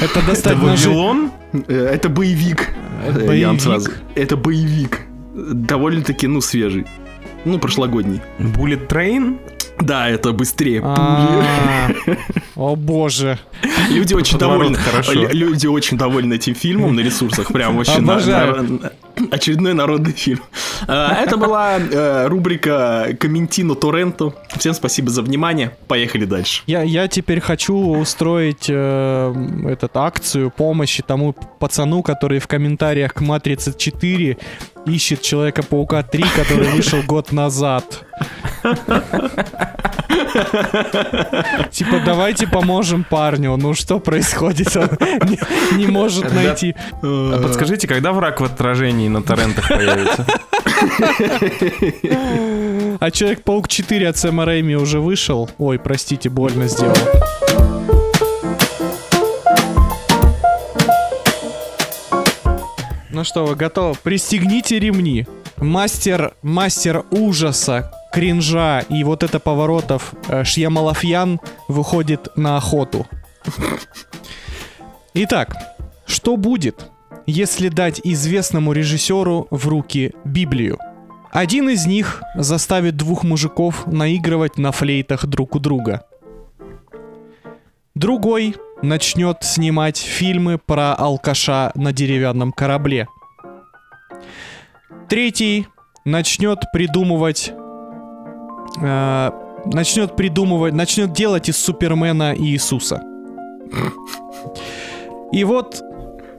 [0.00, 0.54] Это.
[0.56, 1.30] Вавилон?
[1.68, 2.68] Э, Это боевик.
[3.06, 3.60] Это Э, Я вам боевик?
[3.62, 3.90] сразу.
[4.14, 5.00] Это боевик.
[5.34, 6.86] Довольно-таки, ну, свежий.
[7.44, 8.20] Ну, прошлогодний.
[8.38, 9.38] Bullet Train?
[9.84, 10.92] Да, это быстрее пули.
[10.96, 11.90] А,
[12.56, 13.38] О боже.
[13.90, 14.78] Люди очень довольны.
[15.32, 17.48] Люди очень довольны этим фильмом на ресурсах.
[17.48, 18.00] Прям вообще
[19.30, 20.40] очередной народный фильм.
[20.86, 24.34] А, Это была э, рубрика Комментино Торренто.
[24.56, 25.76] Всем спасибо за внимание.
[25.86, 26.62] Поехали дальше.
[26.66, 29.34] Я, я теперь хочу устроить э,
[29.68, 34.38] этот акцию помощи тому пацану, который в комментариях к Матрице 4
[34.86, 38.04] ищет Человека-паука 3, который вышел год назад.
[41.70, 43.56] Типа, давайте поможем парню.
[43.56, 44.76] Ну что происходит?
[44.76, 44.88] Он
[45.28, 45.38] не,
[45.76, 46.74] не может Ребят, найти.
[47.02, 50.26] А Подскажите, когда враг в отражении на торрентах появится?
[53.00, 55.50] А Человек-паук 4 от Сэма Рэйми уже вышел.
[55.58, 56.96] Ой, простите, больно сделал.
[63.22, 63.94] Ну что, вы готовы?
[64.02, 65.28] Пристегните ремни.
[65.56, 73.06] Мастер, мастер ужаса, кринжа и вот это поворотов э, Шьямалафьян выходит на охоту.
[75.14, 75.56] Итак,
[76.04, 76.90] что будет,
[77.24, 80.80] если дать известному режиссеру в руки Библию?
[81.30, 86.04] Один из них заставит двух мужиков наигрывать на флейтах друг у друга.
[87.94, 93.08] Другой начнет снимать фильмы про алкаша на деревянном корабле.
[95.08, 95.66] Третий
[96.04, 97.52] начнет придумывать...
[98.80, 99.30] э,
[99.66, 100.74] начнет придумывать...
[100.74, 103.02] Начнет делать из Супермена Иисуса.
[105.32, 105.82] И вот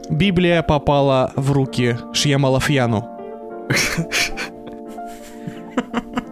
[0.10, 3.10] Библия попала в руки Шьямалафьяну.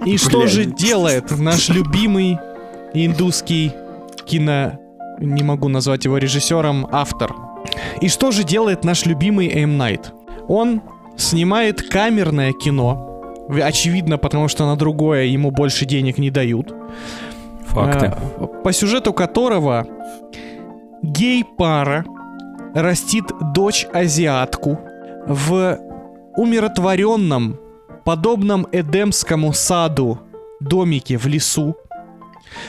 [0.05, 0.51] И что Блядь.
[0.51, 2.37] же делает наш любимый
[2.93, 3.71] индусский
[4.25, 4.80] кино...
[5.21, 7.35] Не могу назвать его режиссером, автор.
[8.01, 10.13] И что же делает наш любимый Эм Найт?
[10.47, 10.81] Он
[11.15, 13.07] снимает камерное кино.
[13.49, 16.73] Очевидно, потому что на другое ему больше денег не дают.
[17.67, 18.13] Факты.
[18.39, 19.85] Э, По сюжету которого
[21.03, 22.03] гей-пара
[22.73, 24.79] растит дочь-азиатку
[25.27, 25.77] в
[26.35, 27.59] умиротворенном,
[28.05, 30.19] подобном Эдемскому саду
[30.59, 31.75] домике в лесу,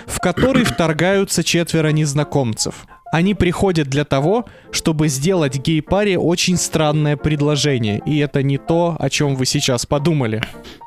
[0.06, 2.86] в который вторгаются четверо незнакомцев.
[3.12, 8.00] Они приходят для того, чтобы сделать гей-паре очень странное предложение.
[8.06, 10.42] И это не то, о чем вы сейчас подумали.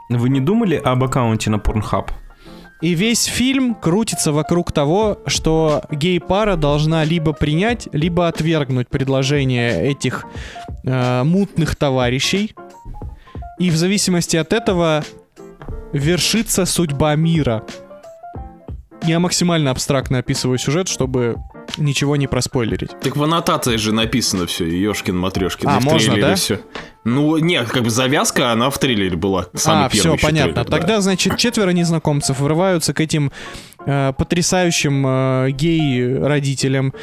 [0.10, 2.10] Вы не думали об аккаунте на Pornhub?
[2.82, 10.26] И весь фильм крутится вокруг того, что гей-пара должна либо принять, либо отвергнуть предложение этих
[10.84, 12.54] э, мутных товарищей.
[13.60, 15.04] И в зависимости от этого
[15.94, 17.64] вершится судьба мира.
[19.08, 21.38] Я максимально абстрактно описываю сюжет, чтобы
[21.78, 22.92] ничего не проспойлерить.
[23.02, 25.68] Так в аннотации же написано все, Ёшкин, Матрешкин.
[25.70, 26.36] А, в можно, трейлере да?
[26.36, 26.60] все.
[27.04, 29.48] Ну, нет, как бы завязка, она в трейлере была.
[29.54, 30.32] Самый а, все, понятно.
[30.32, 30.64] трейлер, да.
[30.64, 33.32] Тогда, значит, четверо незнакомцев врываются к этим
[33.86, 36.94] э, потрясающим э, гей-родителям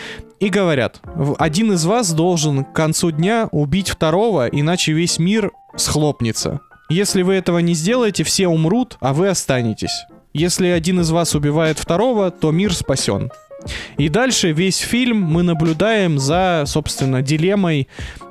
[0.41, 5.53] И говорят, «В- один из вас должен к концу дня убить второго, иначе весь мир
[5.77, 6.61] схлопнется.
[6.91, 10.05] Если вы этого не сделаете, все умрут, а вы останетесь.
[10.33, 13.31] Если один из вас убивает второго, то мир спасен.
[13.97, 17.87] И дальше весь фильм мы наблюдаем за, собственно, дилеммой,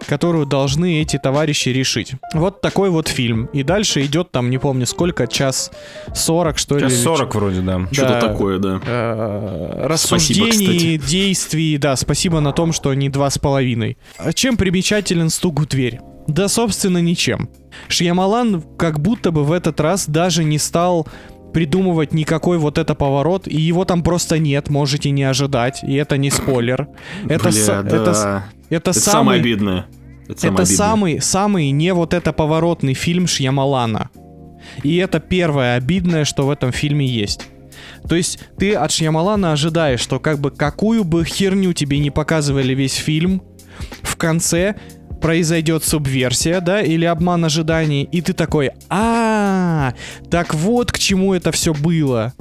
[0.07, 2.13] которую должны эти товарищи решить.
[2.33, 3.45] Вот такой вот фильм.
[3.53, 5.71] И дальше идет там, не помню сколько, час
[6.13, 6.81] 40, что ли.
[6.89, 7.87] Сейчас или 40 вроде, да.
[7.93, 8.19] Что-то Да.
[8.21, 8.81] такое, да.
[8.85, 11.77] э, Спасибо, рассуждений, действий.
[11.77, 13.97] Да, спасибо на том, что не два с половиной.
[14.17, 16.01] А Чем примечателен стук в дверь?
[16.27, 17.49] Да, собственно, ничем.
[17.87, 21.07] Шьямалан как будто бы в этот раз даже не стал
[21.53, 26.17] придумывать никакой вот это поворот, и его там просто нет, можете не ожидать, и это
[26.17, 26.87] не спойлер.
[27.29, 27.97] Это, Бля, са- да.
[27.97, 29.85] это, с- это Это самое самый, обидное.
[30.27, 30.77] Это, самое это обидное.
[30.77, 34.09] самый, самый не вот это поворотный фильм Шьямалана.
[34.83, 37.47] И это первое обидное, что в этом фильме есть.
[38.07, 42.73] То есть ты от Шьямалана ожидаешь, что как бы какую бы херню тебе не показывали
[42.73, 43.41] весь фильм,
[44.03, 44.75] в конце
[45.21, 49.93] произойдет субверсия, да, или обман ожиданий, и ты такой, а,
[50.29, 52.34] так вот к чему это все было.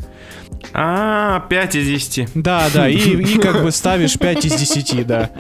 [0.72, 2.28] А, 5 из 10.
[2.34, 5.30] Да, да, и, и как бы ставишь 5 из 10, да.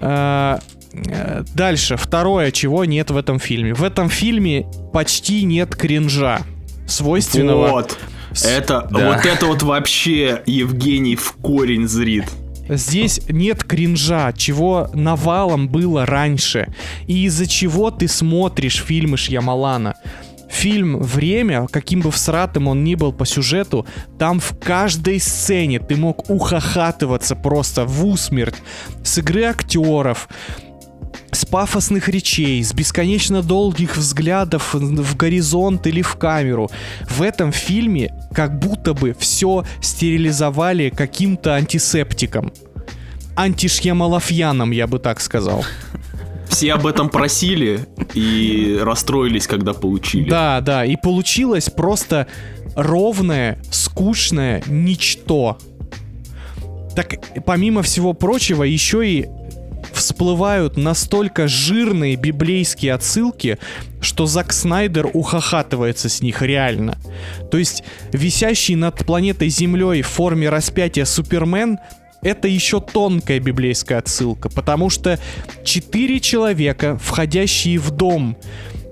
[0.00, 0.58] А,
[1.54, 3.74] Дальше, второе, чего нет в этом фильме.
[3.74, 6.40] В этом фильме почти нет кринжа,
[6.86, 7.68] свойственного.
[7.68, 7.98] Вот.
[8.44, 9.12] Это, Да.
[9.12, 12.24] вот это вот вообще Евгений в корень зрит.
[12.68, 16.68] Здесь нет кринжа, чего навалом было раньше.
[17.06, 19.94] И из-за чего ты смотришь фильмы Шьямалана.
[20.50, 23.86] Фильм «Время», каким бы всратым он ни был по сюжету,
[24.18, 28.56] там в каждой сцене ты мог ухахатываться просто в усмерть
[29.04, 30.28] с игры актеров,
[31.32, 36.70] с пафосных речей, с бесконечно долгих взглядов в горизонт или в камеру.
[37.08, 42.52] В этом фильме как будто бы все стерилизовали каким-то антисептиком.
[43.36, 45.64] Антишьямалафьяном, я бы так сказал.
[46.48, 50.28] Все об этом просили и расстроились, когда получили.
[50.28, 52.26] Да, да, и получилось просто
[52.74, 55.58] ровное, скучное ничто.
[56.96, 57.14] Так,
[57.44, 59.26] помимо всего прочего, еще и
[59.92, 63.58] всплывают настолько жирные библейские отсылки,
[64.00, 66.98] что Зак Снайдер ухахатывается с них реально.
[67.50, 71.78] То есть висящий над планетой Землей в форме распятия Супермен
[72.22, 75.18] это еще тонкая библейская отсылка, потому что
[75.64, 78.36] четыре человека, входящие в дом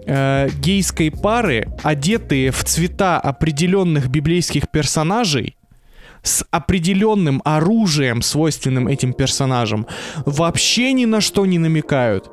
[0.06, 5.55] э, гейской пары, одетые в цвета определенных библейских персонажей,
[6.26, 9.86] с определенным оружием, свойственным этим персонажам,
[10.24, 12.30] вообще ни на что не намекают.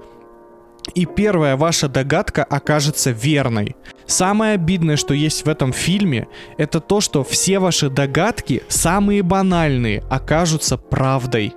[0.96, 3.76] И первая ваша догадка окажется верной.
[4.06, 6.28] Самое обидное, что есть в этом фильме,
[6.58, 11.54] это то, что все ваши догадки, самые банальные, окажутся правдой.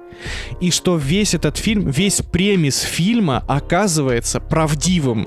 [0.60, 5.26] И что весь этот фильм, весь премис фильма оказывается правдивым.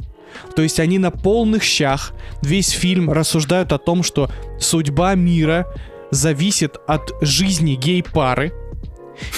[0.55, 5.67] То есть они на полных щах весь фильм рассуждают о том, что судьба мира
[6.11, 8.53] зависит от жизни гей-пары.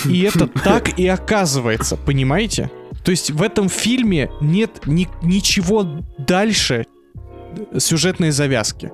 [0.05, 2.69] И это так и оказывается, понимаете?
[3.03, 5.85] То есть в этом фильме нет ни- ничего
[6.17, 6.85] дальше
[7.77, 8.91] сюжетной завязки.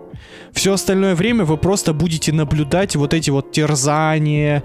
[0.52, 4.64] Все остальное время вы просто будете наблюдать вот эти вот терзания,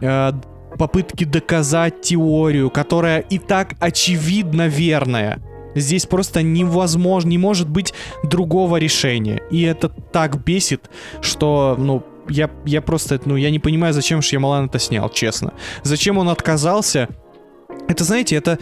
[0.00, 0.32] э,
[0.78, 5.42] попытки доказать теорию, которая и так очевидно верная.
[5.74, 9.40] Здесь просто невозможно, не может быть другого решения.
[9.50, 10.90] И это так бесит,
[11.22, 15.52] что, ну, я, я просто, ну, я не понимаю, зачем Шьямалан это снял, честно.
[15.82, 17.08] Зачем он отказался
[17.88, 18.58] это, знаете, это...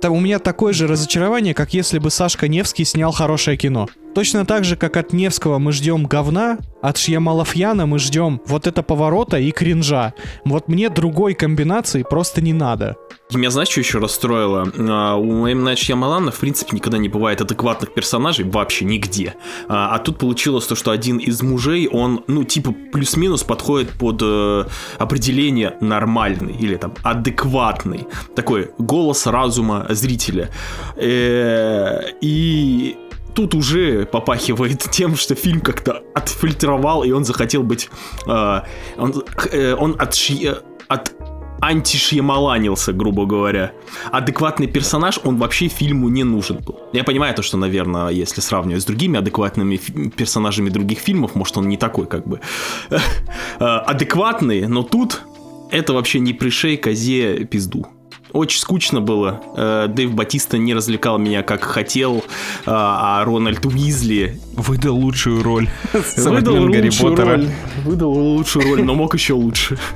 [0.00, 3.88] та- у меня такое же разочарование, как если бы Сашка Невский снял хорошее кино.
[4.16, 8.82] Точно так же, как от Невского мы ждем говна, от Шьямалафьяна мы ждем вот это
[8.82, 10.14] поворота и кринжа.
[10.46, 12.96] Вот мне другой комбинации просто не надо.
[13.34, 14.72] Меня, знаешь, что еще расстроило?
[14.78, 15.64] А, У М.
[15.64, 19.34] Найт в принципе, никогда не бывает адекватных персонажей вообще нигде.
[19.68, 24.22] А, а тут получилось то, что один из мужей, он, ну, типа, плюс-минус подходит под
[24.22, 24.64] э,
[24.98, 28.06] определение нормальный или там адекватный.
[28.34, 30.48] Такой голос разума зрителя.
[30.96, 32.96] Э, И
[33.36, 37.90] тут уже попахивает тем, что фильм как-то отфильтровал, и он захотел быть...
[38.26, 38.60] э,
[38.96, 40.56] он, э, он от, ши-
[40.88, 41.12] от
[41.60, 43.72] антишьямаланился, грубо говоря.
[44.10, 46.78] Адекватный персонаж, он вообще фильму не нужен был.
[46.92, 49.76] Я понимаю то, что, наверное, если сравнивать с другими адекватными
[50.16, 52.40] персонажами других фильмов, может, он не такой, как бы,
[52.90, 55.22] э, адекватный, но тут
[55.70, 57.86] это вообще не пришей козе пизду.
[58.32, 59.40] Очень скучно было.
[59.56, 62.24] Э, Дэйв Батиста не развлекал меня как хотел,
[62.64, 65.68] а а Рональд Уизли Выдал лучшую роль.
[66.16, 67.36] выдал лучшую Поттера.
[67.36, 67.48] роль.
[67.84, 69.78] Выдал лучшую роль, но мог еще лучше.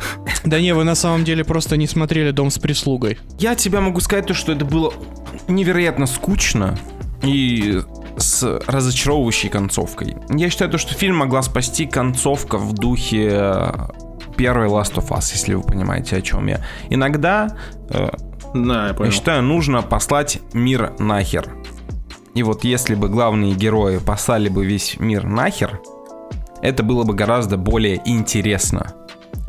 [0.44, 3.18] Да не, вы на самом деле просто не смотрели «Дом с прислугой».
[3.38, 4.92] Я тебя могу сказать то, что это было
[5.48, 6.78] невероятно скучно
[7.22, 7.80] и
[8.16, 10.16] с разочаровывающей концовкой.
[10.30, 13.72] Я считаю то, что фильм могла спасти концовка в духе
[14.40, 16.60] первой Last of Us, если вы понимаете, о чем я.
[16.88, 17.58] Иногда,
[17.90, 18.08] э,
[18.54, 21.46] Да, я я считаю, нужно послать мир нахер.
[22.34, 25.82] И вот если бы главные герои послали бы весь мир нахер,
[26.62, 28.94] это было бы гораздо более интересно.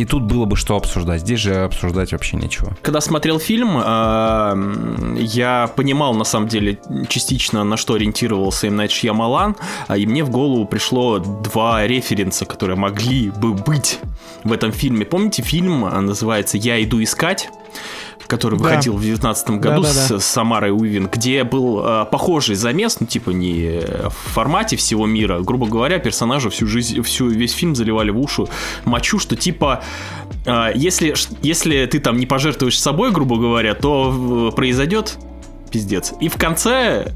[0.01, 1.21] И тут было бы что обсуждать.
[1.21, 2.75] Здесь же обсуждать вообще нечего.
[2.81, 8.77] Когда смотрел фильм, м, я понимал, на самом деле, частично, на что ориентировался М.
[8.77, 9.55] Найт Шьямалан,
[9.87, 13.99] а, и мне в голову пришло два референса, которые могли бы быть
[14.43, 15.05] в этом фильме.
[15.05, 17.51] Помните фильм, а, называется «Я иду искать»?
[18.27, 18.63] Который Да.
[18.65, 20.19] выходил в 2019 году Да-да-да.
[20.19, 25.05] с, с Самарой Уивин, где был э, похожий замес, ну типа не в формате всего
[25.05, 28.43] мира, грубо говоря, персонажу всю жизнь, всю весь фильм заливали в уши
[28.85, 29.83] мочу, что типа
[30.45, 35.17] э, если если ты там не пожертвуешь собой, грубо говоря, то э, произойдет
[35.71, 36.13] пиздец.
[36.19, 37.13] И в конце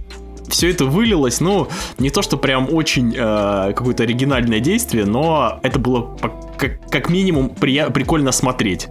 [0.49, 1.67] все это вылилось, ну,
[1.99, 6.15] не то, что прям очень э, какое-то оригинальное действие, но это было
[6.57, 8.87] как, как минимум прия- прикольно смотреть.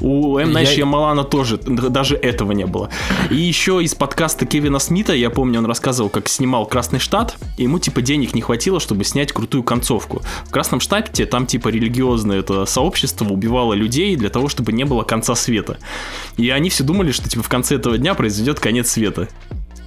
[0.00, 0.52] У М.
[0.52, 2.88] Найт Я- Шьямалана тоже даже этого не было.
[3.30, 7.64] И еще из подкаста Кевина Смита, я помню, он рассказывал, как снимал Красный Штат, и
[7.64, 10.22] ему типа денег не хватило, чтобы снять крутую концовку.
[10.46, 15.02] В Красном Штате там типа религиозное это сообщество убивало людей для того, чтобы не было
[15.02, 15.78] конца света.
[16.36, 19.28] И они все думали, что типа в конце этого дня произойдет конец света.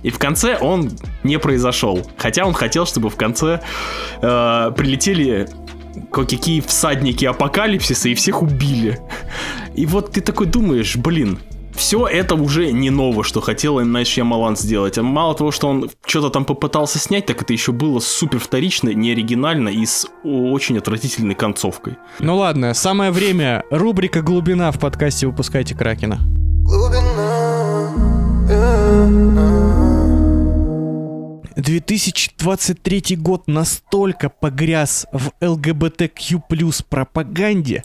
[0.03, 0.91] И в конце он
[1.23, 2.05] не произошел.
[2.17, 3.61] Хотя он хотел, чтобы в конце
[4.21, 5.47] э, прилетели
[6.11, 8.99] кое-какие всадники апокалипсиса и всех убили.
[9.75, 11.39] И вот ты такой думаешь, блин,
[11.75, 13.91] все это уже не ново, что хотел М.
[13.91, 14.97] Найт Шьямалан сделать.
[14.97, 18.89] А мало того, что он что-то там попытался снять, так это еще было супер вторично,
[18.89, 21.97] неоригинально и с очень отвратительной концовкой.
[22.19, 23.63] Ну ладно, самое время.
[23.71, 26.19] Рубрика «Глубина» в подкасте «Выпускайте Кракена».
[31.55, 36.41] 2023 год настолько погряз в ЛГБТQ
[36.89, 37.83] пропаганде,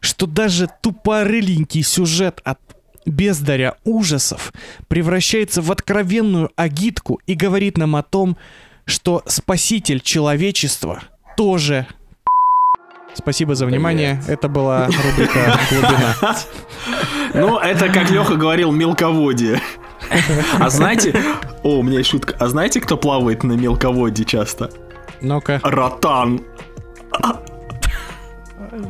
[0.00, 2.58] что даже тупорыленький сюжет от
[3.06, 4.52] бездаря ужасов
[4.88, 8.36] превращается в откровенную агитку и говорит нам о том,
[8.84, 11.02] что спаситель человечества
[11.36, 11.86] тоже
[13.14, 14.22] Спасибо за внимание.
[14.28, 16.14] Это была рубрика «Глубина».
[17.34, 19.60] Ну, это, как Леха говорил, мелководье.
[20.60, 21.14] А знаете...
[21.62, 22.34] О, у меня есть шутка.
[22.38, 24.70] А знаете, кто плавает на мелководье часто?
[25.20, 26.42] Ну-ка, Ротан.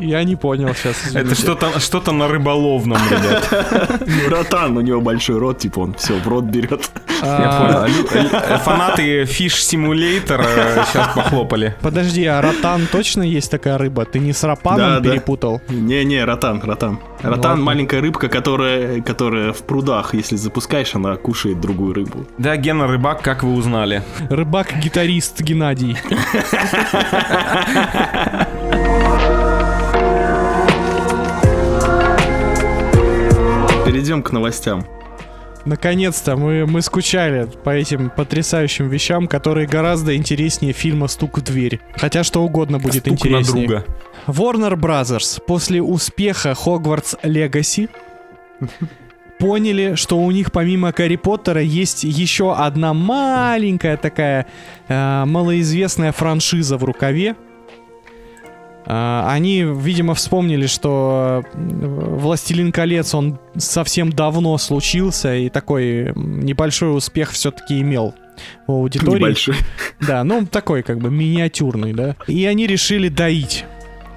[0.01, 1.15] Я не понял сейчас.
[1.15, 4.01] Это что-то что на рыболовном, ребят.
[4.07, 6.91] Ну, Ротан, у него большой рот, типа он все в рот берет.
[7.23, 8.31] Я понял.
[8.33, 10.43] Э, Фанаты Fish Simulator
[10.87, 11.75] сейчас похлопали.
[11.81, 14.05] Подожди, а ротан точно есть такая рыба?
[14.05, 15.61] Ты не с рапаном перепутал?
[15.69, 16.99] Не-не, ротан, ротан.
[17.23, 17.65] Ротан ладно.
[17.65, 22.27] маленькая рыбка, которая, которая в прудах, если запускаешь, она кушает другую рыбу.
[22.39, 24.03] Да, Гена Рыбак, как вы узнали?
[24.31, 25.97] Рыбак-гитарист Геннадий.
[34.07, 34.87] Перейдем к новостям.
[35.65, 41.81] Наконец-то мы, мы скучали по этим потрясающим вещам, которые гораздо интереснее фильма «Стук в дверь».
[41.97, 43.67] Хотя что угодно будет Стук на интереснее.
[43.67, 43.85] друга.
[44.29, 47.91] Warner Brothers после успеха Hogwarts Legacy
[49.41, 54.47] поняли, что у них помимо Гарри Поттера есть еще одна маленькая такая
[54.87, 57.35] э, малоизвестная франшиза в рукаве.
[58.87, 66.97] Э, они, видимо, вспомнили, что э, Властелин колец он совсем давно случился и такой небольшой
[66.97, 68.15] успех все-таки имел
[68.67, 69.19] у аудитории.
[69.19, 69.57] Небольшой.
[70.01, 72.17] Да, ну такой как бы миниатюрный, да.
[72.27, 73.65] И они решили доить.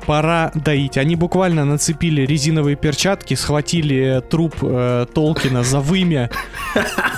[0.06, 0.98] Пора доить.
[0.98, 6.32] Они буквально нацепили резиновые перчатки, схватили труп э, Толкина за вымя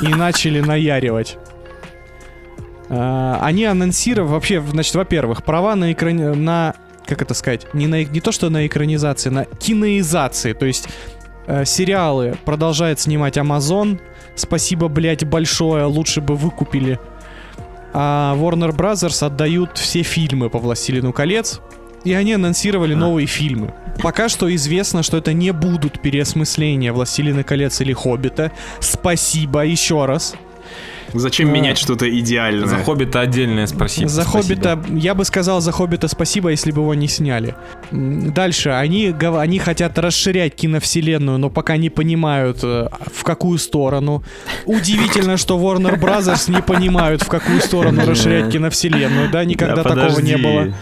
[0.01, 1.37] и начали наяривать.
[2.89, 6.75] Э, они анонсировали вообще, значит, во-первых, права на экране, на
[7.05, 10.87] как это сказать, не на не то что на экранизации, на киноизации, то есть
[11.47, 13.99] э, сериалы продолжает снимать Amazon.
[14.35, 16.99] Спасибо, блять, большое, лучше бы выкупили
[17.93, 21.61] а Warner Brothers отдают все фильмы по Властелину колец.
[22.03, 23.75] И они анонсировали новые фильмы.
[24.01, 28.51] Пока что известно, что это не будут переосмысления Властелина колец или Хоббита.
[28.79, 30.33] Спасибо еще раз.
[31.13, 31.51] Зачем А.
[31.51, 32.67] менять что-то идеальное?
[32.67, 34.09] За Хоббита отдельное спасибо.
[34.09, 34.41] За спасибо.
[34.41, 37.55] Хоббита, я бы сказал за Хоббита спасибо, если бы его не сняли.
[37.91, 44.23] Дальше, они, они хотят расширять киновселенную, но пока не понимают, э, в какую сторону.
[44.65, 50.19] Удивительно, что Warner Brothers не понимают, в какую сторону расширять киновселенную, да, никогда Да, такого
[50.19, 50.73] не было.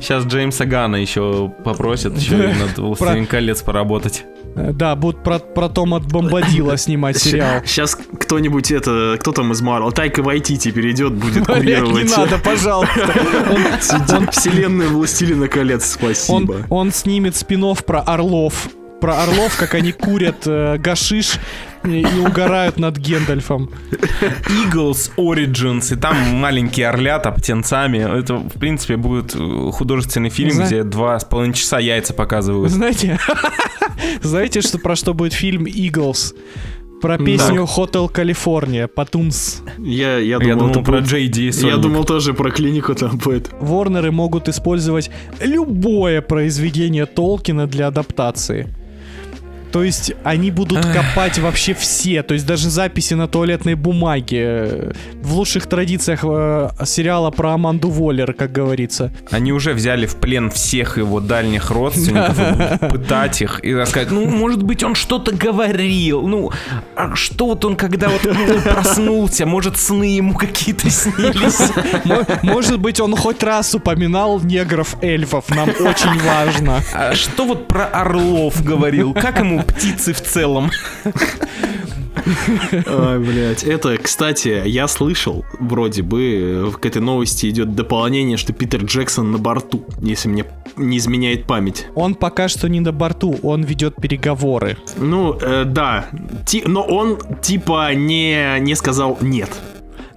[0.00, 4.24] Сейчас Джеймса Гана еще попросят еще над «Властелин колец» поработать.
[4.56, 7.62] Э, Да, будут про, про Тома Бомбадила снимать сериал.
[7.64, 12.04] Сейчас кто-нибудь это, кто там из Марвел, Тайка Вайтити перейдет, будет курировать.
[12.04, 13.12] не надо, пожалуйста.
[14.16, 16.66] Он- Вселенная Властелина колец, Он, спасибо.
[16.70, 18.68] он снимет спин про Орлов.
[19.00, 21.38] Про Орлов, как они курят э, гашиш
[21.84, 23.70] и, угорают над Гендальфом.
[24.48, 27.98] Eagles Origins, и там маленькие орлята птенцами.
[28.20, 32.70] Это, в принципе, будет э, художественный фильм, Зна- где два с половиной часа яйца показывают.
[32.70, 33.18] Знаете,
[34.22, 36.34] знаете, что про что будет фильм Eagles?
[37.00, 39.62] Про песню Hotel California, Патумс.
[39.78, 42.94] Я, я Я думал, думал это про будет- Джей Ди Я думал тоже про клинику
[42.94, 43.48] там будет.
[43.58, 45.10] Ворнеры могут использовать
[45.40, 48.68] любое произведение Толкина для адаптации.
[49.72, 54.92] То есть они будут копать вообще все, то есть даже записи на туалетной бумаге.
[55.22, 59.12] В лучших традициях э, сериала про Аманду Воллер, как говорится.
[59.30, 62.36] Они уже взяли в плен всех его дальних родственников,
[62.90, 66.50] пытать их и рассказать, ну, может быть, он что-то говорил, ну,
[66.96, 71.60] а что вот он, когда вот ну, проснулся, может, сны ему какие-то снились.
[72.04, 76.80] Мо- Может быть, он хоть раз упоминал негров-эльфов, нам очень важно.
[76.92, 79.14] А что вот про орлов говорил?
[79.14, 80.70] Как ему птицы в целом?
[82.86, 83.64] Ой, блядь.
[83.64, 89.38] Это, кстати, я слышал, вроде бы, к этой новости идет дополнение, что Питер Джексон на
[89.38, 90.44] борту, если мне
[90.76, 91.86] не изменяет память.
[91.94, 94.76] Он пока что не на борту, он ведет переговоры.
[94.96, 96.06] Ну, э, да.
[96.46, 99.50] Ти- но он, типа, не, не сказал нет.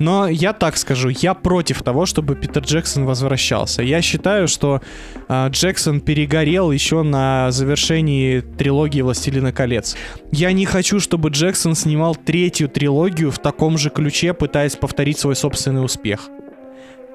[0.04, 3.84] Но я так скажу, я против того, чтобы Питер Джексон возвращался.
[3.84, 4.82] Я считаю, что
[5.30, 9.96] а, Джексон перегорел еще на завершении трилогии «Властелина колец».
[10.30, 15.38] Я не хочу, чтобы Джексон снимал третью трилогию в таком же ключе, пытаясь повторить свой
[15.38, 16.28] собственный успех.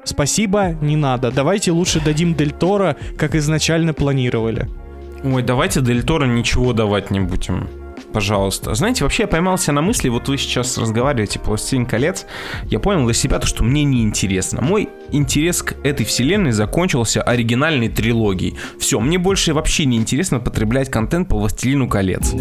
[0.05, 1.31] Спасибо, не надо.
[1.31, 4.67] Давайте лучше дадим Дель Торо, как изначально планировали.
[5.23, 7.69] Ой, давайте Дель Торо ничего давать не будем.
[8.13, 8.75] Пожалуйста.
[8.75, 12.27] Знаете, вообще я поймался на мысли, вот вы сейчас разговариваете по «Властелин колец»,
[12.65, 14.63] я понял для себя то, что мне не интересно.
[14.63, 18.57] Мой интерес к этой вселенной закончился оригинальной трилогией.
[18.79, 22.35] Все, мне больше вообще не интересно потреблять контент по «Властелину колец».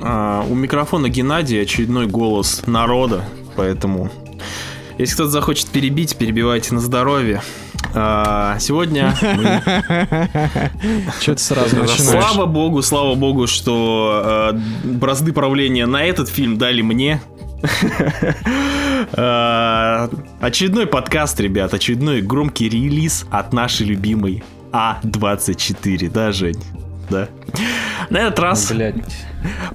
[0.00, 3.24] А, у микрофона Геннадий очередной голос народа,
[3.56, 4.10] поэтому
[4.98, 7.42] если кто-то захочет перебить, перебивайте на здоровье.
[7.94, 9.14] А, сегодня
[11.20, 12.00] ты сразу начинаешь?
[12.00, 17.20] Слава богу, слава богу, что э, бразды правления на этот фильм дали мне.
[19.12, 20.08] Э,
[20.40, 26.62] Очередной подкаст, ребят, очередной громкий релиз от нашей любимой А24, да, Жень?
[27.10, 27.28] Да.
[28.08, 28.72] На этот раз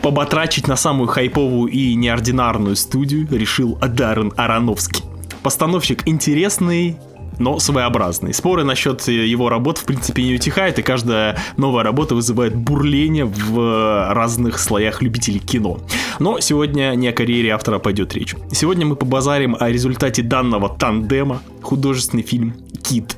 [0.01, 5.03] побатрачить на самую хайповую и неординарную студию решил Даррен Аронофский.
[5.43, 6.97] Постановщик интересный,
[7.39, 8.33] но своеобразный.
[8.33, 14.13] Споры насчет его работ в принципе не утихают, и каждая новая работа вызывает бурление в
[14.13, 15.79] разных слоях любителей кино.
[16.19, 18.35] Но сегодня не о карьере автора пойдет речь.
[18.51, 23.17] Сегодня мы побазарим о результате данного тандема, художественный фильм «Кит».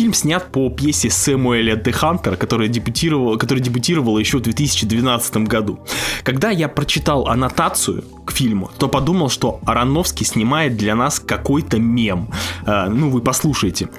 [0.00, 5.80] Фильм снят по пьесе Сэмуэля Де Хантера, которая дебютировала, которая дебютировала еще в 2012 году.
[6.22, 12.30] Когда я прочитал аннотацию к фильму, то подумал, что Ароновский снимает для нас какой-то мем.
[12.64, 13.90] Э, ну, вы послушайте.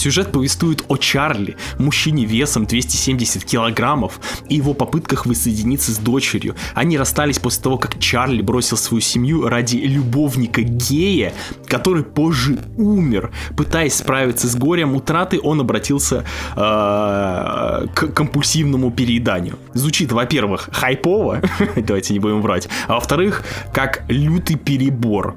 [0.00, 6.56] Сюжет повествует о Чарли, мужчине весом 270 килограммов, и его попытках воссоединиться с дочерью.
[6.74, 11.34] Они расстались после того, как Чарли бросил свою семью ради любовника гея,
[11.66, 13.30] который позже умер.
[13.58, 16.24] Пытаясь справиться с горем утраты, он обратился
[16.56, 16.56] э,
[17.94, 19.58] к компульсивному перееданию.
[19.74, 21.42] Звучит, во-первых, хайпово,
[21.76, 23.44] давайте не будем врать, а во-вторых,
[23.74, 25.36] как лютый перебор.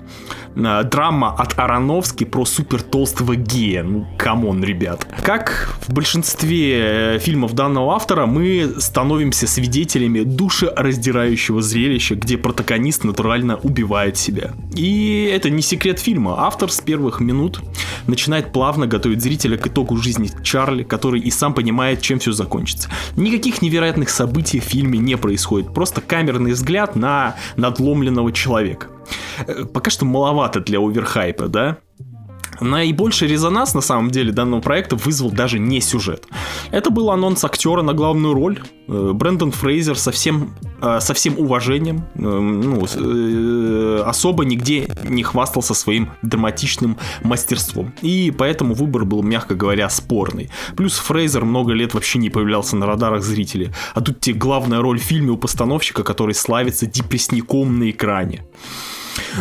[0.55, 3.83] Э, Драма от Ароновски про супер толстого гея.
[3.83, 5.07] Ну, come on, ребят.
[5.23, 13.55] Как в большинстве э, фильмов данного автора, мы становимся свидетелями душераздирающего зрелища, где протагонист натурально
[13.55, 14.51] убивает себя.
[14.75, 16.35] И это не секрет фильма.
[16.39, 17.61] Автор с первых минут
[18.07, 22.89] начинает плавно готовить зрителя к итогу жизни Чарли, который и сам понимает, чем все закончится.
[23.15, 25.73] Никаких невероятных событий в фильме не происходит.
[25.73, 28.87] Просто камерный взгляд на надломленного человека.
[29.47, 31.77] Э, Пока что маловато для оверхайпа, да?
[32.59, 36.27] Наибольший резонанс на самом деле данного проекта вызвал даже не сюжет.
[36.71, 38.59] Это был анонс актера на главную роль.
[38.87, 42.83] Э, Брэндон Фрейзер со всем, э, со всем уважением э, ну,
[44.05, 47.93] особо нигде не хвастался своим драматичным мастерством.
[48.01, 50.49] И поэтому выбор был, мягко говоря, спорный.
[50.75, 53.71] Плюс Фрейзер много лет вообще не появлялся на радарах зрителей.
[53.93, 58.45] А тут тебе главная роль в фильме у постановщика, который славится депрессником на экране.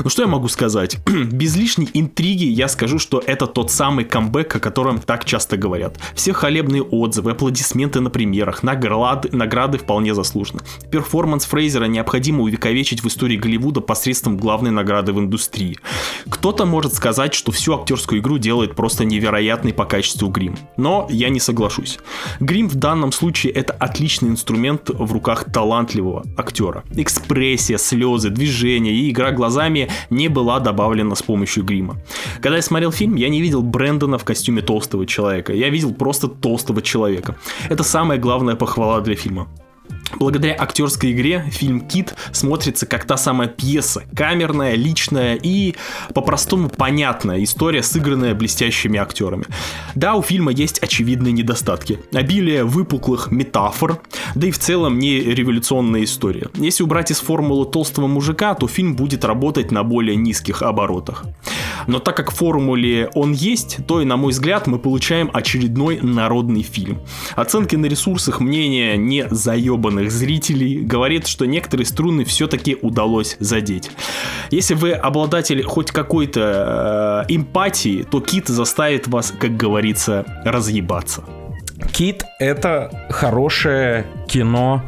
[0.02, 0.98] Ну что я могу сказать?
[1.06, 5.98] Без лишней интриги я скажу, что это тот самый камбэк, о котором так часто говорят.
[6.14, 10.60] Все хвалебные отзывы, аплодисменты на премьерах, награды, награды вполне заслужены.
[10.90, 15.78] Перформанс Фрейзера необходимо увековечить в истории Голливуда посредством главной награды в индустрии.
[16.28, 20.56] Кто-то может сказать, что всю актерскую игру делает просто невероятный по качеству грим.
[20.76, 21.98] Но я не соглашусь.
[22.40, 26.84] Грим в данном случае это отличный инструмент в руках талантливого актера.
[26.94, 29.61] Экспрессия, слезы, движения и игра глазами
[30.10, 31.96] не была добавлена с помощью грима.
[32.40, 35.52] Когда я смотрел фильм, я не видел Брэндона в костюме толстого человека.
[35.52, 37.36] Я видел просто толстого человека.
[37.68, 39.48] Это самая главная похвала для фильма.
[40.16, 45.74] Благодаря актерской игре фильм «Кит» смотрится как та самая пьеса, камерная, личная и
[46.14, 49.46] по-простому понятная история, сыгранная блестящими актерами.
[49.94, 51.98] Да, у фильма есть очевидные недостатки.
[52.12, 54.00] Обилие выпуклых метафор,
[54.34, 56.48] да и в целом не революционная история.
[56.54, 61.24] Если убрать из формулы толстого мужика, то фильм будет работать на более низких оборотах.
[61.86, 66.00] Но так как в формуле он есть, то и, на мой взгляд, мы получаем очередной
[66.00, 67.00] народный фильм.
[67.34, 69.26] Оценки на ресурсах мнения не
[69.92, 73.90] заебанных зрителей говорит, что некоторые струны все-таки удалось задеть.
[74.50, 81.24] Если вы обладатель хоть какой-то э, эмпатии, то Кит заставит вас, как говорится, разъебаться.
[81.92, 84.82] Кит— это хорошее кино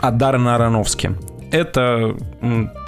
[0.00, 1.16] от Даррена Аронофски.
[1.50, 2.16] Это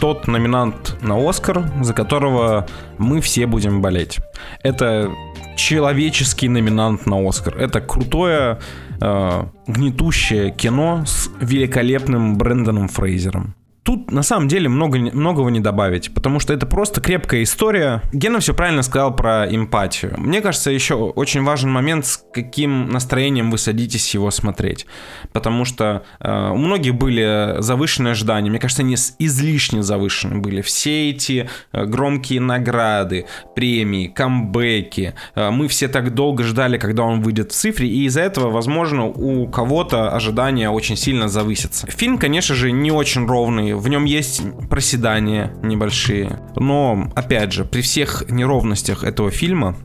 [0.01, 2.67] тот номинант на Оскар, за которого
[2.99, 4.19] мы все будем болеть.
[4.63, 5.11] Это
[5.57, 7.57] человеческий номинант на Оскар.
[7.57, 8.59] Это крутое,
[9.01, 13.55] э, гнетущее кино с великолепным Брэндоном Фрейзером.
[13.87, 18.03] Тут на самом деле много, многого не добавить, потому что это просто крепкая история.
[18.13, 20.13] Гена все правильно сказал про эмпатию.
[20.19, 24.87] Мне кажется, еще очень важен момент, с каким настроением вы садитесь его смотреть.
[25.33, 28.51] Потому что э, у многих были завышенные ожидания.
[28.51, 30.63] Мне кажется, они излишне завышены были.
[30.63, 35.15] Все эти э, громкие награды, премии, камбэки.
[35.37, 39.05] Э, мы все так долго ждали, когда он выйдет в цифре, и из-за этого, возможно,
[39.05, 41.87] у кого-то ожидания очень сильно завысятся.
[41.87, 43.76] Фильм, конечно же, не очень ровный.
[43.77, 46.41] В нем есть проседания небольшие.
[46.57, 49.77] Но, опять же, при всех неровностях этого фильма,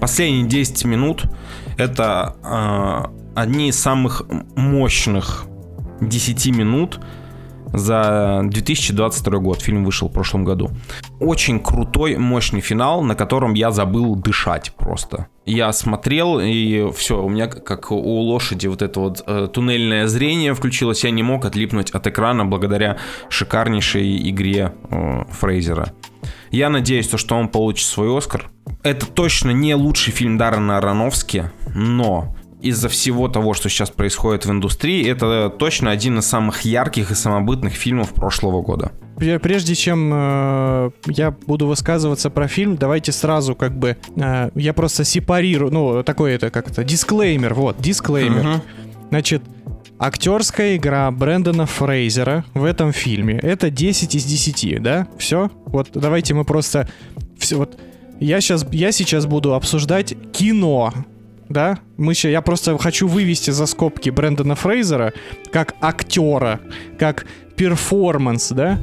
[0.00, 1.24] последние 10 минут
[1.78, 4.22] это э, одни из самых
[4.56, 5.46] мощных
[6.00, 7.00] 10 минут
[7.72, 9.62] за 2022 год.
[9.62, 10.70] Фильм вышел в прошлом году.
[11.20, 15.28] Очень крутой, мощный финал, на котором я забыл дышать просто.
[15.46, 20.54] Я смотрел, и все, у меня как у лошади вот это вот э, туннельное зрение
[20.54, 22.98] включилось, я не мог отлипнуть от экрана благодаря
[23.28, 25.92] шикарнейшей игре э, Фрейзера.
[26.50, 28.50] Я надеюсь, то, что он получит свой Оскар.
[28.82, 34.50] Это точно не лучший фильм Даррена Аронофски, но из-за всего того, что сейчас происходит в
[34.50, 38.92] индустрии, это точно один из самых ярких и самобытных фильмов прошлого года.
[39.16, 44.72] Пре- Прежде чем э, я буду высказываться про фильм, давайте сразу как бы э, я
[44.74, 48.60] просто сепарирую, ну такой это как то дисклеймер, вот дисклеймер.
[49.10, 49.42] Значит,
[49.98, 55.06] актерская игра Брэндона Фрейзера в этом фильме это 10 из 10, да?
[55.18, 55.50] Все?
[55.66, 56.88] Вот давайте мы просто
[57.38, 57.78] все вот
[58.20, 60.92] я сейчас я сейчас буду обсуждать кино.
[61.50, 65.12] Да, мы ща- я просто хочу вывести за скобки Брэндона Фрейзера
[65.52, 66.60] как актера,
[66.98, 67.26] как
[67.56, 68.78] перформанс, да,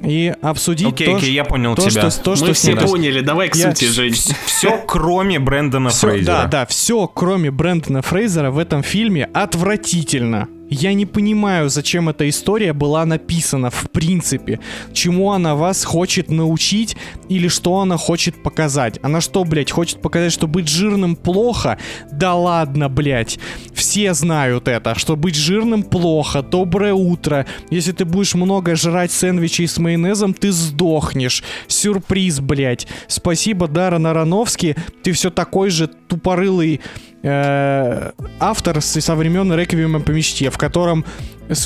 [0.00, 2.08] и обсудить Окей, то, окей, я понял то, тебя.
[2.10, 4.14] что, то, Мы что все ним- поняли, давай к Я- сути, Жень.
[4.46, 6.32] Все, кроме Брэндона Всё- Фрейзера.
[6.42, 10.48] Да, да, все, кроме Брэндона Фрейзера в этом фильме отвратительно.
[10.70, 14.60] Я не понимаю, зачем эта история была написана в принципе.
[14.92, 16.96] Чему она вас хочет научить
[17.28, 19.00] или что она хочет показать.
[19.02, 21.76] Она что, блядь, хочет показать, что быть жирным плохо?
[22.12, 23.40] Да ладно, блядь.
[23.74, 26.40] Все знают это, что быть жирным плохо.
[26.40, 27.46] Доброе утро.
[27.70, 31.42] Если ты будешь много жрать сэндвичей с майонезом, ты сдохнешь.
[31.66, 32.86] Сюрприз, блядь.
[33.08, 34.76] Спасибо, Даррен Аронофски.
[35.02, 36.80] Ты все такой же тупорылый
[37.22, 41.04] э, автор со времен Реквиема по мечте, в котором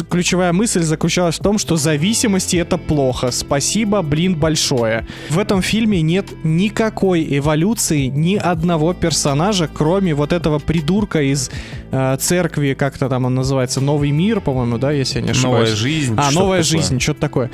[0.09, 3.31] ключевая мысль заключалась в том, что зависимости это плохо.
[3.31, 5.07] Спасибо, блин, большое.
[5.29, 11.51] В этом фильме нет никакой эволюции ни одного персонажа, кроме вот этого придурка из
[11.91, 15.69] э, церкви, как-то там он называется, Новый мир, по-моему, да, если я не ошибаюсь.
[15.69, 16.15] Новая жизнь.
[16.17, 16.81] А, новая такое.
[16.81, 17.51] жизнь, что-то такое.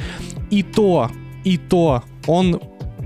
[0.50, 1.10] И то,
[1.44, 2.60] и то, он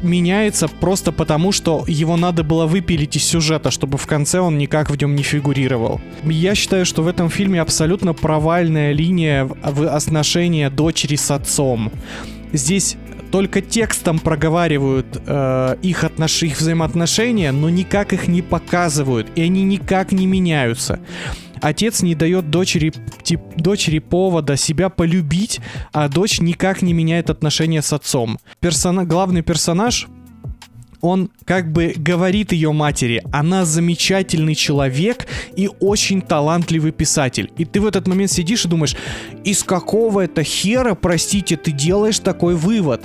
[0.04, 4.90] меняется просто потому, что его надо было выпилить из сюжета, чтобы в конце он никак
[4.90, 6.00] в нем не фигурировал.
[6.22, 11.90] Я считаю, что в этом фильме абсолютно провальная линия в отношении дочери с отцом.
[12.52, 12.96] Здесь
[13.34, 16.44] только текстом проговаривают э, их, отнош...
[16.44, 21.00] их взаимоотношения, но никак их не показывают, и они никак не меняются.
[21.64, 22.92] Отец не дает дочери,
[23.22, 25.60] тип, дочери повода себя полюбить,
[25.94, 28.38] а дочь никак не меняет отношения с отцом.
[28.60, 29.06] Персона...
[29.06, 30.06] Главный персонаж
[31.00, 37.50] он как бы говорит ее матери, она замечательный человек и очень талантливый писатель.
[37.56, 38.96] И ты в этот момент сидишь и думаешь,
[39.42, 43.02] из какого это хера, простите, ты делаешь такой вывод?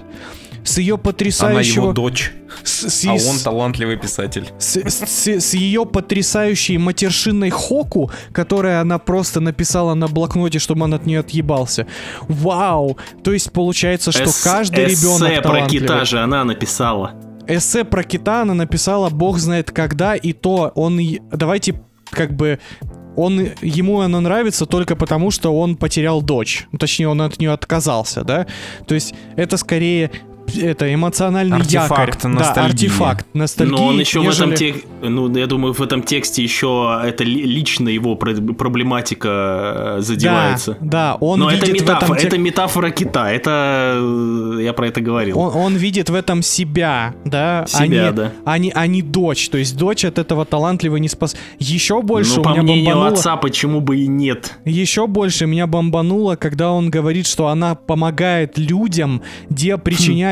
[0.64, 1.84] С ее Она потрясающего...
[1.86, 2.32] его дочь,
[2.64, 4.48] с, с- а с- он талантливый писатель.
[4.58, 10.94] с, с- с ее потрясающей матершинной хоку, которая она просто написала на блокноте, чтобы он
[10.94, 11.88] от нее отъебался.
[12.28, 12.98] Вау!
[13.24, 17.14] То есть получается, что Эс- каждый ребенок эссе про кита же она написала.
[17.48, 21.00] Эссе про кита она написала бог знает когда, и то он...
[21.32, 21.82] Давайте
[22.12, 22.60] как бы...
[23.16, 26.68] Он, ему оно нравится только потому, что он потерял дочь.
[26.72, 28.46] Ну, Точнее, он от нее отказался, да?
[28.88, 30.10] То есть это скорее
[30.58, 32.32] это эмоциональный Артефакт якорь.
[32.32, 32.56] ностальгии.
[32.56, 33.72] Да, артефакт ностальгии.
[33.76, 37.24] Но он еще в этом нежели- тексте, ну, я думаю, в этом тексте еще это
[37.24, 40.78] ли- лично его про- проблематика э, задевается.
[40.82, 44.60] Да, да, он Но видит это в этом метафора, тек- это метафора кита, это э,
[44.64, 45.38] я про это говорил.
[45.40, 48.32] он, он видит в этом себя, да, а Себя, не, да.
[48.46, 49.50] а не, а дочь.
[49.50, 51.36] То есть дочь от этого талантливо не спас.
[51.60, 53.08] Еще больше ну, у по меня мнению бомбануло.
[53.18, 54.58] отца, почему бы и нет?
[54.66, 59.78] Еще больше меня бомбануло, когда он говорит, что она помогает людям, де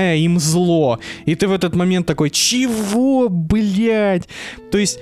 [0.07, 0.99] причиняя им зло.
[1.27, 4.27] И ты в этот момент такой, чего, блядь?
[4.71, 4.99] То есть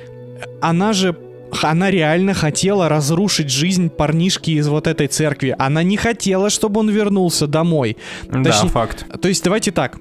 [0.61, 1.15] она же
[1.63, 5.55] она реально хотела разрушить жизнь парнишки из вот этой церкви.
[5.57, 7.95] Она не хотела, чтобы он вернулся домой.
[8.31, 9.05] Да, Точнее- факт.
[9.21, 9.97] То есть давайте так.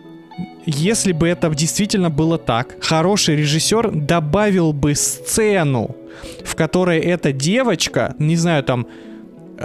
[0.66, 5.94] Если бы это действительно было так, хороший режиссер добавил бы сцену,
[6.44, 8.86] в которой эта девочка, не знаю, там,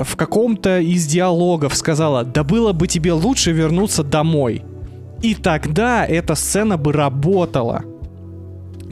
[0.03, 4.61] в каком-то из диалогов сказала, да было бы тебе лучше вернуться домой.
[5.21, 7.83] И тогда эта сцена бы работала.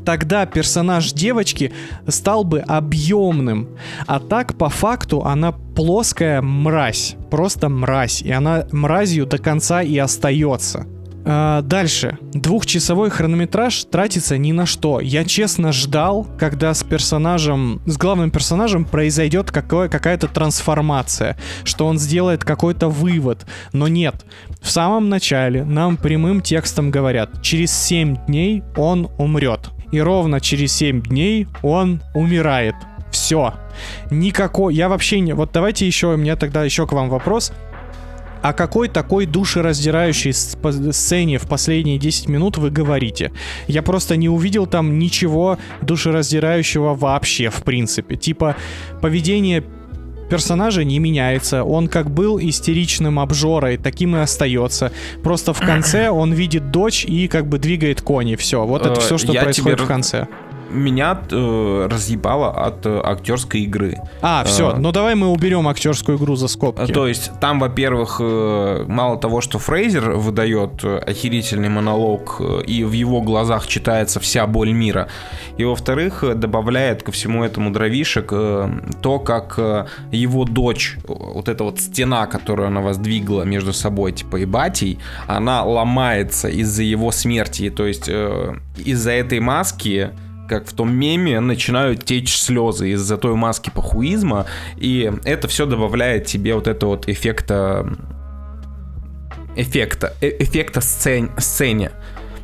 [0.06, 1.74] Тогда персонаж девочки
[2.08, 3.68] стал бы объемным.
[4.06, 7.16] А так, по факту, она плоская мразь.
[7.30, 8.22] Просто мразь.
[8.22, 10.88] И она мразью до конца и остается.
[11.30, 12.18] А, дальше.
[12.22, 15.02] Двухчасовой хронометраж тратится ни на что.
[15.02, 22.46] Я честно ждал, когда с персонажем, с главным персонажем произойдет какая-то трансформация, что он сделает
[22.46, 23.46] какой-то вывод.
[23.74, 24.26] Но нет.
[24.62, 29.72] В самом начале нам прямым текстом говорят, через 7 дней он умрет.
[29.92, 32.76] И ровно через 7 дней он умирает.
[33.12, 33.54] Все.
[34.12, 34.76] Никакой...
[34.76, 35.34] Я вообще не...
[35.34, 36.14] Вот давайте еще...
[36.14, 37.52] У меня тогда еще к вам вопрос.
[38.48, 43.34] О какой такой душераздирающей сцене в последние 10 минут вы говорите?
[43.68, 48.16] Я просто не увидел там ничего душераздирающего вообще, в принципе.
[48.16, 48.56] Типа,
[49.02, 49.66] поведение
[50.30, 51.66] персонажа не меняется.
[51.66, 54.94] Он как был истеричным обжорой, таким и остается.
[55.24, 58.38] Просто в конце он видит дочь и как бы двигает кони.
[58.38, 58.66] Все.
[58.66, 60.28] Вот это все, что происходит тебе в конце.
[60.70, 63.98] Меня э, разъебало от э, актерской игры.
[64.22, 64.72] А, все.
[64.72, 66.92] э, Ну давай мы уберем актерскую игру за скобки.
[66.92, 72.84] То есть там, во-первых, э, мало того, что Фрейзер выдает э, охерительный монолог, э, и
[72.84, 75.08] в его глазах читается вся боль мира,
[75.58, 78.70] и во-вторых, э, добавляет ко всему этому дровишек э,
[79.02, 84.12] то, как э, его дочь, э, вот эта вот стена, которую она воздвигла между собой,
[84.12, 87.70] типа и батей, она ломается из-за его смерти.
[87.70, 90.10] То есть э, из-за этой маски
[90.48, 94.46] как в том меме, начинают течь слезы из-за той маски похуизма,
[94.78, 97.98] и это все добавляет тебе вот это вот эффекта
[99.56, 101.92] эффекта, э- эффекта сцен, сцене.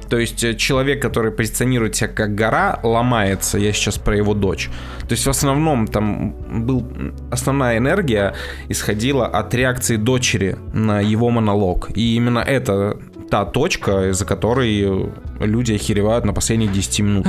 [0.09, 3.57] То есть э, человек, который позиционирует себя как гора, ломается.
[3.57, 4.69] Я сейчас про его дочь.
[5.07, 6.35] То есть в основном там
[6.65, 6.87] был
[7.31, 8.35] основная энергия
[8.69, 11.89] исходила от реакции дочери на его монолог.
[11.95, 12.97] И именно это
[13.33, 15.09] та точка, из-за которой
[15.39, 17.27] люди охеревают на последних 10 минут.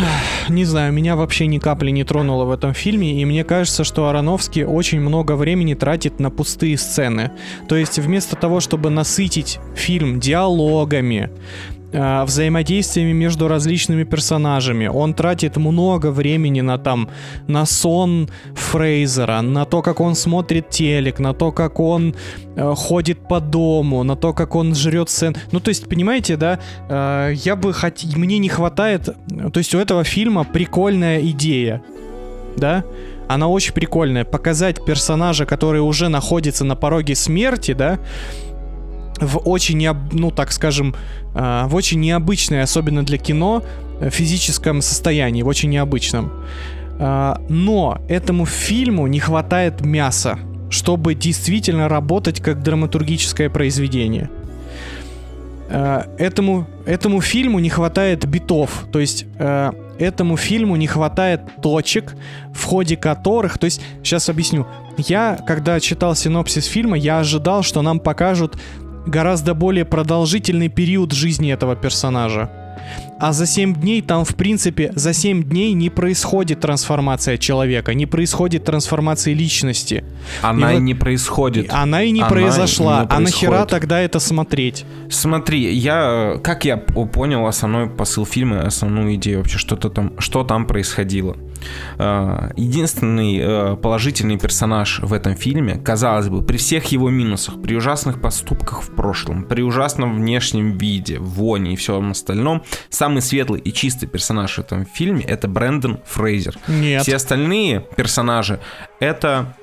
[0.50, 4.06] Не знаю, меня вообще ни капли не тронуло в этом фильме, и мне кажется, что
[4.08, 7.30] Ароновский очень много времени тратит на пустые сцены.
[7.68, 11.30] То есть вместо того, чтобы насытить фильм диалогами,
[11.94, 14.86] э, взаимодействиями между различными персонажами.
[14.86, 17.08] Он тратит много времени на там
[17.48, 22.14] на сон Фрейзера, на то, как он смотрит телек, на то, как он
[22.56, 25.36] э, ходит по дому, на то, как он жрет сцен.
[25.52, 28.04] Ну, то есть, понимаете, да, э, я бы хот...
[28.16, 29.08] мне не хватает,
[29.52, 31.82] то есть у этого фильма прикольная идея,
[32.56, 32.84] да,
[33.28, 34.24] она очень прикольная.
[34.24, 37.98] Показать персонажа, который уже находится на пороге смерти, да,
[39.20, 40.94] в очень, необ- ну так скажем,
[41.34, 43.62] э, в очень необычной, особенно для кино,
[44.00, 46.32] э, физическом состоянии, в очень необычном.
[46.98, 50.38] Э, но этому фильму не хватает мяса,
[50.70, 54.30] чтобы действительно работать как драматургическое произведение.
[56.18, 59.24] Этому, этому фильму не хватает битов, то есть
[59.98, 62.14] этому фильму не хватает точек,
[62.52, 64.66] в ходе которых, то есть, сейчас объясню,
[64.98, 68.58] я, когда читал синопсис фильма, я ожидал, что нам покажут
[69.06, 72.50] гораздо более продолжительный период жизни этого персонажа.
[73.18, 78.04] А за 7 дней там, в принципе, за 7 дней не происходит трансформация человека, не
[78.06, 80.04] происходит трансформации личности.
[80.42, 81.72] Она И и вот- не происходит.
[81.72, 83.00] Она и не Она произошла.
[83.02, 84.84] не а нахера тогда это смотреть?
[85.08, 90.66] Смотри, я, как я понял основной посыл фильма, основную идею вообще, что-то там, что там
[90.66, 91.36] происходило.
[91.98, 97.74] Э, Единственный э, положительный персонаж в этом фильме, казалось бы, при всех его минусах, при
[97.74, 103.72] ужасных поступках в прошлом, при ужасном внешнем виде, воне и всем остальном, самый светлый и
[103.72, 106.56] чистый персонаж в этом фильме это Брэндон Фрейзер.
[106.68, 107.02] Нет.
[107.02, 108.60] Все остальные персонажи
[109.00, 109.54] это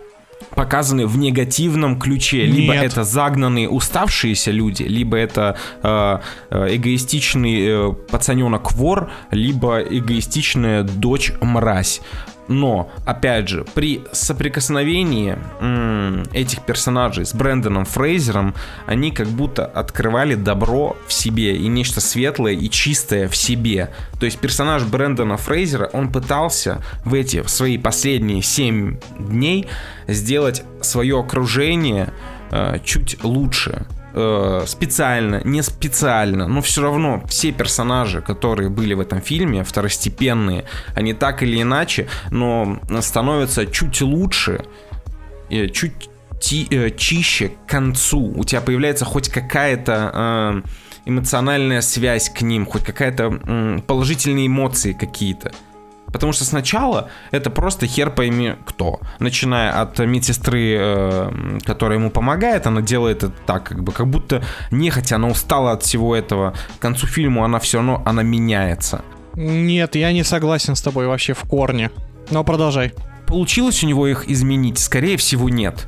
[0.55, 2.45] показаны в негативном ключе.
[2.45, 2.83] Либо Нет.
[2.83, 6.19] это загнанные, уставшиеся люди, либо это э,
[6.49, 12.01] э, эгоистичный э, пацаненок вор, либо эгоистичная дочь мразь.
[12.47, 18.55] Но, опять же, при соприкосновении м, этих персонажей с Брэндоном Фрейзером,
[18.87, 23.91] они как будто открывали добро в себе и нечто светлое и чистое в себе.
[24.19, 29.67] То есть персонаж Брэндона Фрейзера, он пытался в эти в свои последние 7 дней
[30.07, 32.11] сделать свое окружение
[32.51, 33.85] э, чуть лучше.
[34.13, 40.65] Э, специально, не специально, но все равно все персонажи, которые были в этом фильме, второстепенные,
[40.95, 44.65] они так или иначе, но становятся чуть лучше,
[45.49, 46.09] э, чуть
[46.41, 48.33] ти- э, чище к концу.
[48.35, 50.61] У тебя появляется хоть какая-то э,
[51.05, 55.51] эмоциональная связь к ним, хоть какая-то м, положительные эмоции какие-то.
[56.11, 58.99] Потому что сначала это просто хер пойми кто.
[59.19, 64.43] Начиная от медсестры, э, которая ему помогает, она делает это так, как бы, как будто
[64.71, 66.53] нехотя она устала от всего этого.
[66.77, 69.03] К концу фильма она все равно, она меняется.
[69.35, 71.91] Нет, я не согласен с тобой вообще в корне.
[72.29, 72.93] Но продолжай.
[73.27, 74.77] Получилось у него их изменить?
[74.77, 75.87] Скорее всего, нет.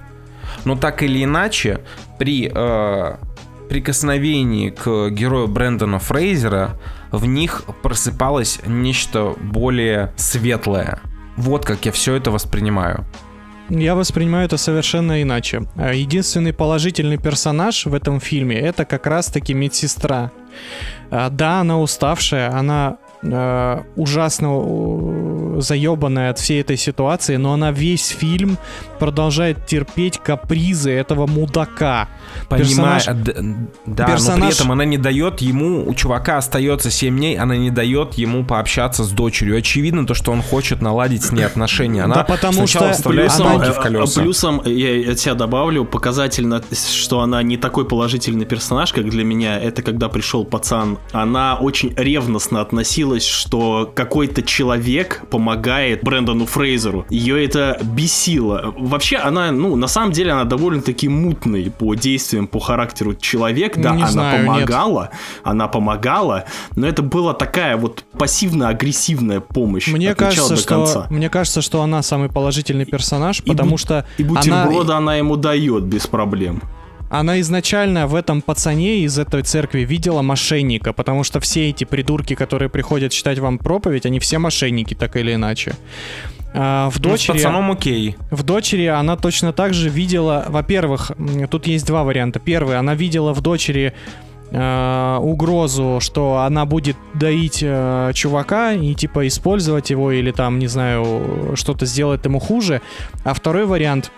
[0.66, 1.82] Но так или иначе,
[2.18, 3.16] при э,
[3.70, 6.80] прикосновении к герою Брэндона Фрейзера
[7.14, 11.00] в них просыпалось нечто более светлое.
[11.38, 13.06] Вот как я все это воспринимаю.
[13.70, 15.64] Я воспринимаю это совершенно иначе.
[15.76, 20.32] А, Единственный положительный персонаж в этом фильме это как раз-таки медсестра.
[21.12, 24.48] А, Да, она уставшая, она э, ужасно
[25.58, 28.58] э, заебанная от всей этой ситуации, но она весь фильм
[29.00, 32.08] продолжает терпеть капризы этого мудака.
[32.50, 37.18] Понимаю, Персонаж- да, но персонаж- при этом она не дает ему, у чувака остается 7
[37.18, 39.58] дней, она не дает ему пообщаться с дочерью.
[39.58, 42.04] Очевидно то, что он хочет наладить с ней отношения.
[42.04, 44.22] Она Да потому сначала что вставляет она- в э, колеса.
[44.22, 49.60] плюсом я от себя добавлю показательно, что она не такой положительный персонаж, как для меня.
[49.60, 50.98] Это когда пришел пацан.
[51.12, 57.06] Она очень ревностно относилась, что какой-то человек помогает Брэндону Фрейзеру.
[57.12, 58.74] Ее это бесило.
[58.78, 63.78] Вообще она, ну, на самом деле она довольно-таки мутный по действиям, по характеру человек.
[63.78, 64.48] Да, Не она знаю, нет.
[64.48, 65.10] помогала,
[65.44, 66.46] она помогала,
[66.76, 71.08] но это была такая вот пассивно-агрессивная помощь Мне от начала кажется, до что конца.
[71.10, 75.16] мне кажется, что она самый положительный персонаж, И потому бу- что И она, бутерброда она
[75.16, 76.62] ему дает без проблем.
[77.14, 82.34] Она изначально в этом пацане из этой церкви видела мошенника, потому что все эти придурки,
[82.34, 85.76] которые приходят читать вам проповедь, они все мошенники, так или иначе.
[86.56, 88.16] А, в Ну, с дочери, пацаном окей.
[88.32, 91.12] в дочери она точно так же видела, во-первых,
[91.52, 92.40] тут есть два варианта.
[92.40, 93.94] Первый, она видела в дочери
[94.50, 100.68] э, угрозу, что она будет доить э, чувака и типа использовать его или там, не
[100.68, 102.82] знаю, что-то сделать ему хуже.
[103.24, 104.12] А второй вариант,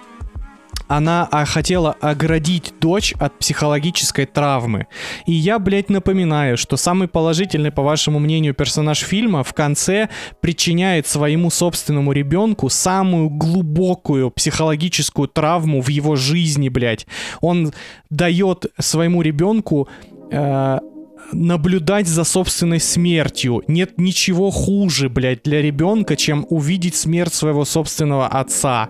[0.87, 4.87] она а, хотела оградить дочь от психологической травмы.
[5.25, 10.09] И я, блядь, напоминаю, что самый положительный, по вашему мнению, персонаж фильма в конце
[10.41, 17.07] причиняет своему собственному ребенку самую глубокую психологическую травму в его жизни, блядь.
[17.41, 17.73] Он
[18.09, 19.87] дает своему ребенку
[20.31, 20.79] э,
[21.31, 23.63] наблюдать за собственной смертью.
[23.67, 28.89] Нет ничего хуже, блядь, для ребенка, чем увидеть смерть своего собственного отца.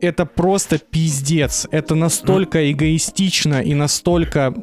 [0.00, 1.66] Это просто пиздец.
[1.70, 4.54] Это настолько эгоистично и настолько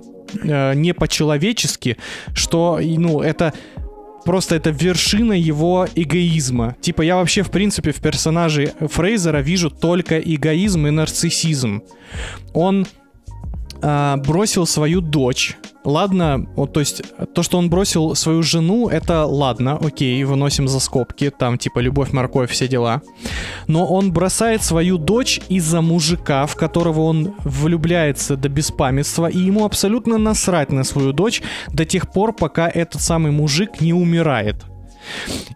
[0.43, 1.97] э, не по-человечески,
[2.33, 3.53] что, ну, это
[4.25, 6.75] просто это вершина его эгоизма.
[6.81, 11.81] Типа я вообще, в принципе, в персонаже Фрейзера вижу только эгоизм и нарциссизм.
[12.53, 12.85] Он
[13.81, 15.55] а, бросил свою дочь.
[15.87, 17.01] Ладно, вот, то есть
[17.33, 22.11] то, что он бросил свою жену, это ладно, окей, выносим за скобки, там типа любовь,
[22.11, 23.01] морковь, все дела.
[23.67, 29.63] Но он бросает свою дочь из-за мужика, в которого он влюбляется до беспамятства, и ему
[29.63, 34.57] абсолютно насрать на свою дочь до тех пор, пока этот самый мужик не умирает.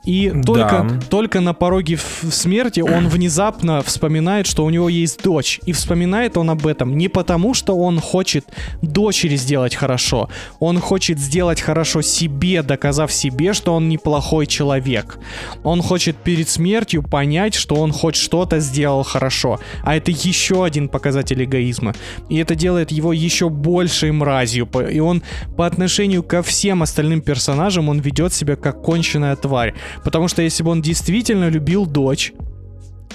[0.03, 0.99] И только, Да.
[1.09, 5.59] только на пороге смерти он внезапно вспоминает, что у него есть дочь.
[5.65, 8.45] И вспоминает он об этом не потому, что он хочет
[8.81, 10.29] дочери сделать хорошо.
[10.59, 15.19] Он хочет сделать хорошо себе, доказав себе, что он неплохой человек.
[15.63, 19.59] Он хочет перед смертью понять, что он хоть что-то сделал хорошо.
[19.83, 21.93] А это еще один показатель эгоизма.
[22.29, 24.67] И это делает его еще большей мразью.
[24.91, 25.21] И он
[25.57, 29.73] по отношению ко всем остальным персонажам, он ведет себя как конченая тварь.
[30.03, 32.33] Потому что если бы он действительно любил дочь,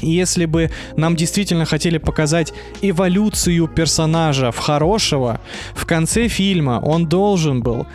[0.03, 2.53] если бы нам действительно хотели показать
[2.83, 5.41] эволюцию персонажа в хорошего,
[5.75, 7.87] в конце фильма он должен был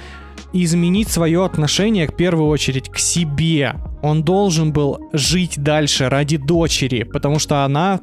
[0.53, 3.75] изменить свое отношение, в первую очередь, к себе.
[4.01, 7.99] Он должен был жить дальше ради дочери, потому что она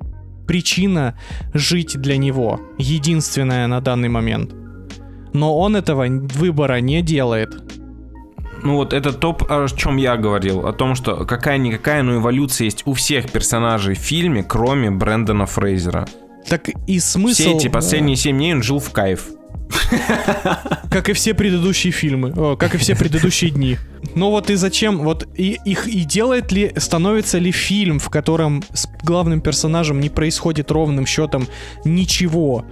[0.47, 1.19] причина
[1.53, 2.61] жить для него.
[2.79, 4.55] Единственная на данный момент.
[5.35, 7.78] Но он этого выбора не делает.
[8.63, 12.83] Ну вот это топ, о чем я говорил, о том, что какая-никакая, но эволюция есть
[12.87, 16.07] у всех персонажей в фильме, кроме Брэндона Фрейзера.
[16.49, 17.43] Так и смысл...
[17.43, 19.29] Все эти э, последние 7 дней он жил в кайф.
[20.91, 23.77] Как и все предыдущие фильмы, о, как и все предыдущие дни.
[24.15, 28.63] Но вот и зачем, вот и, их и делает ли, становится ли фильм, в котором
[28.73, 31.47] с главным персонажем не происходит ровным счетом
[31.85, 32.65] ничего?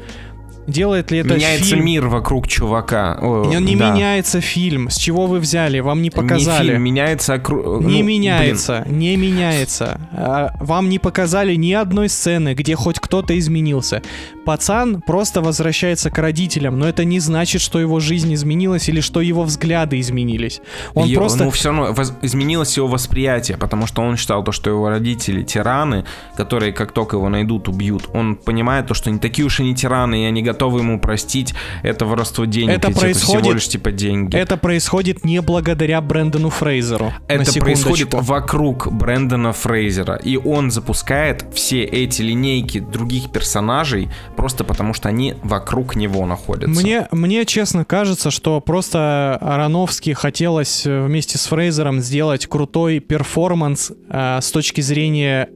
[0.66, 1.84] Делает ли это Меняется фильм?
[1.84, 3.18] мир вокруг чувака.
[3.20, 3.90] Он не да.
[3.92, 4.90] меняется фильм.
[4.90, 5.80] С чего вы взяли?
[5.80, 6.68] Вам не Не показали.
[6.70, 10.00] фильм, меняется окру- Не ну, меняется, не меняется.
[10.12, 14.02] А, Вам не показали ни одной сцены, где хоть кто-то изменился.
[14.44, 19.20] Пацан просто возвращается к родителям, но это не значит, что его жизнь изменилась или что
[19.20, 20.60] его взгляды изменились.
[20.94, 21.44] Он Е- просто...
[21.44, 25.42] Ну, все равно воз- изменилось его восприятие, потому что он считал то, что его родители
[25.42, 26.04] тираны,
[26.36, 28.08] которые как только его найдут, убьют.
[28.14, 31.54] Он понимает то, что не такие уж и не тираны, и они готовы ему простить
[31.82, 32.70] это воровство денег.
[32.70, 34.36] Это происходит- всего лишь типа деньги.
[34.36, 37.12] Это происходит не благодаря Брэндону Фрейзеру.
[37.28, 44.94] Это происходит вокруг Брэндона Фрейзера, и он запускает все эти линейки других персонажей просто потому,
[44.94, 46.80] что они вокруг него находятся.
[46.80, 53.92] Мне, мне честно кажется, что просто Ароновски хотелось э, вместе с Фрейзером сделать крутой перформанс
[54.08, 55.48] э, с точки зрения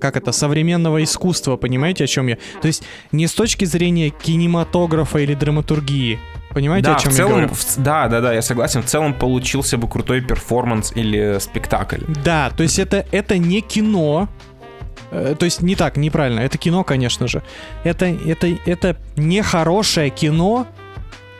[0.00, 2.36] как это, современного искусства, понимаете, о чем я?
[2.60, 6.18] То есть не с точки зрения кинематографа или драматургии.
[6.50, 7.54] Понимаете, да, о чем в я целом, говорю?
[7.54, 8.82] в да, да, да, я согласен.
[8.82, 12.02] В целом получился бы крутой перформанс или спектакль.
[12.24, 14.28] Да, то есть это, это не кино.
[15.12, 16.40] Э, То есть не так, неправильно.
[16.40, 17.42] Это кино, конечно же.
[17.84, 20.66] Это, это, это не хорошее кино,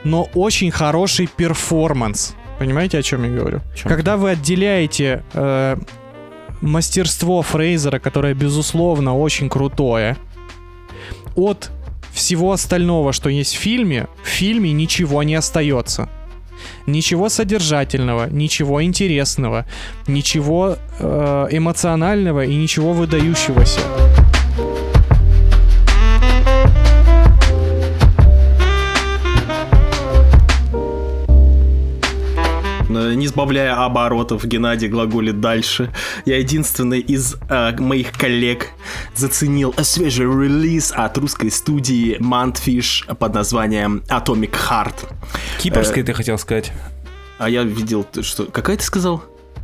[0.05, 2.35] но очень хороший перформанс.
[2.59, 3.61] Понимаете, о чем я говорю?
[3.75, 3.89] Чем?
[3.89, 5.77] Когда вы отделяете э,
[6.61, 10.17] мастерство Фрейзера, которое, безусловно, очень крутое,
[11.37, 11.71] от
[12.13, 16.09] всего остального, что есть в фильме, в фильме ничего не остается.
[16.87, 19.67] Ничего содержательного, ничего интересного,
[20.07, 23.81] ничего э, эмоционального и ничего выдающегося.
[32.97, 35.93] Э, Не сбавляя оборотов, Геннадий глаголит дальше.
[36.25, 38.71] Я единственный из э, моих коллег
[39.15, 45.09] заценил свежий релиз от русской студии Mantfish под названием Atomic Heart.
[45.59, 46.73] Кипрской ты хотел сказать.
[47.39, 48.45] А я видел, что...
[48.47, 49.23] Какая ты сказал?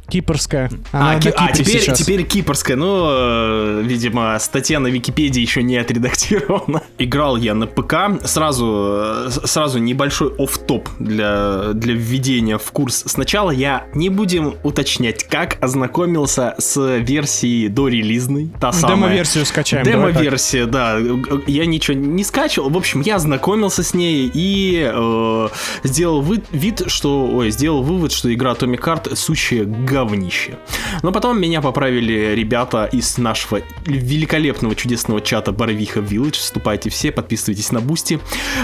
[0.09, 0.70] Кипрская.
[0.92, 1.98] Она А, ки- а, теперь, сейчас.
[1.98, 6.82] теперь кипрская, ну, э, видимо, статья на Википедии еще не отредактирована.
[6.98, 7.94] Играл я на ПК,
[8.24, 13.02] сразу, э, сразу небольшой оф-топ для, для введения в курс.
[13.07, 18.96] Сначала я, не будем уточнять, как ознакомился с версией дорелизной, та самая.
[18.96, 19.84] Демо-версию скачаем.
[19.84, 20.98] Демо-версия, да.
[21.46, 22.70] Я ничего не скачивал.
[22.70, 25.48] В общем, я ознакомился с ней и э,
[25.84, 27.26] сделал вы- вид, что...
[27.26, 29.64] Ой, сделал вывод, что игра Atomic Heart сущее
[29.97, 30.59] говнище.
[31.03, 36.34] Но потом меня поправили ребята из нашего великолепного, чудесного чата Барвиха Village.
[36.34, 38.18] Вступайте все, подписывайтесь на Boosty.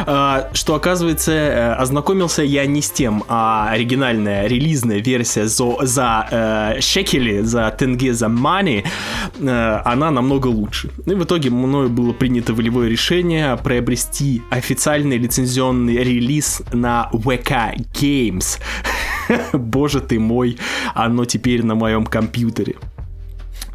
[0.06, 6.28] Э, что оказывается, э, ознакомился я не с тем, а оригинальная релизная версия за, за
[6.30, 8.84] э, шекели, за тенге, за money,
[9.40, 10.90] э, она намного лучше.
[11.06, 18.58] И в итоге мною было принято волевое решение приобрести официальный лицензионный релиз на VK Games.
[19.52, 20.58] Боже ты мой,
[20.94, 22.76] оно теперь на моем компьютере.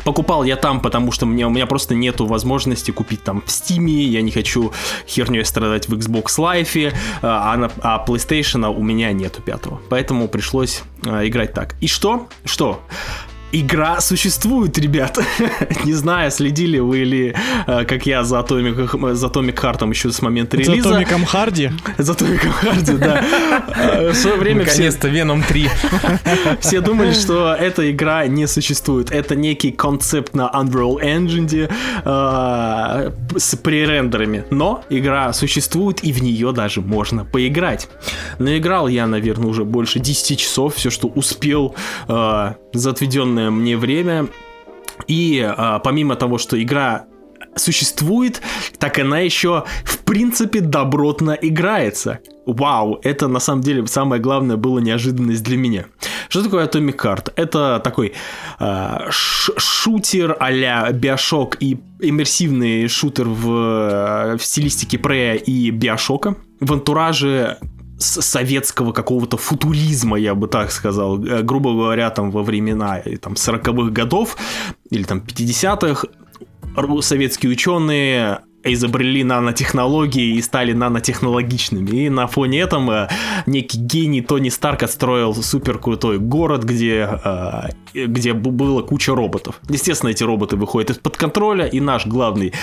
[0.03, 3.89] Покупал я там, потому что мне, у меня просто нету возможности купить там в Steam,
[3.89, 4.72] я не хочу
[5.05, 9.82] херней страдать в Xbox Live, а, на, а PlayStation у меня нету пятого.
[9.89, 11.76] Поэтому пришлось а, играть так.
[11.82, 12.30] И что?
[12.45, 12.82] Что?
[13.54, 15.18] Игра существует, ребят.
[15.86, 17.36] Не знаю, следили вы или,
[17.66, 20.89] э, как я, за Atomic, за Atomic Heart еще с момента За релиза.
[20.89, 21.72] Томиком Харди.
[21.98, 23.24] За Atomic Heart, да.
[23.76, 25.70] Э, В свое время все, Наконец-то Venom 3.
[26.60, 29.12] все думали, что эта игра не существует.
[29.12, 31.72] Это некий концепт на Unreal Engine
[32.04, 34.43] э, с пререндерами.
[34.50, 37.88] Но игра существует, и в нее даже можно поиграть.
[38.39, 40.76] Наиграл я, наверное, уже больше 10 часов.
[40.76, 41.76] Все, что успел
[42.08, 42.93] за
[43.38, 44.27] отведенное мне время.
[45.07, 47.05] И э, помимо того, что игра
[47.55, 48.41] существует,
[48.79, 52.19] так она еще в принципе добротно играется.
[52.45, 55.85] Вау, это на самом деле самое главное было неожиданность для меня.
[56.29, 57.33] Что такое Atomic Heart?
[57.35, 58.13] Это такой
[58.59, 66.35] э, шутер а-ля Bioshock и иммерсивный шутер в, э, в стилистике Прея и Биошока.
[66.59, 67.57] В антураже
[68.00, 73.34] советского какого-то футуризма, я бы так сказал, Э, грубо говоря, там во времена э, там,
[73.34, 74.38] 40-х годов
[74.89, 76.08] или там 50-х
[76.76, 78.39] ру- советские ученые
[78.74, 81.89] изобрели нанотехнологии и стали нанотехнологичными.
[81.89, 83.09] И на фоне этого
[83.45, 89.59] некий гений Тони Старк отстроил супер крутой город, где, э, где было куча роботов.
[89.70, 92.53] Естественно, эти роботы выходят из-под контроля, и наш главный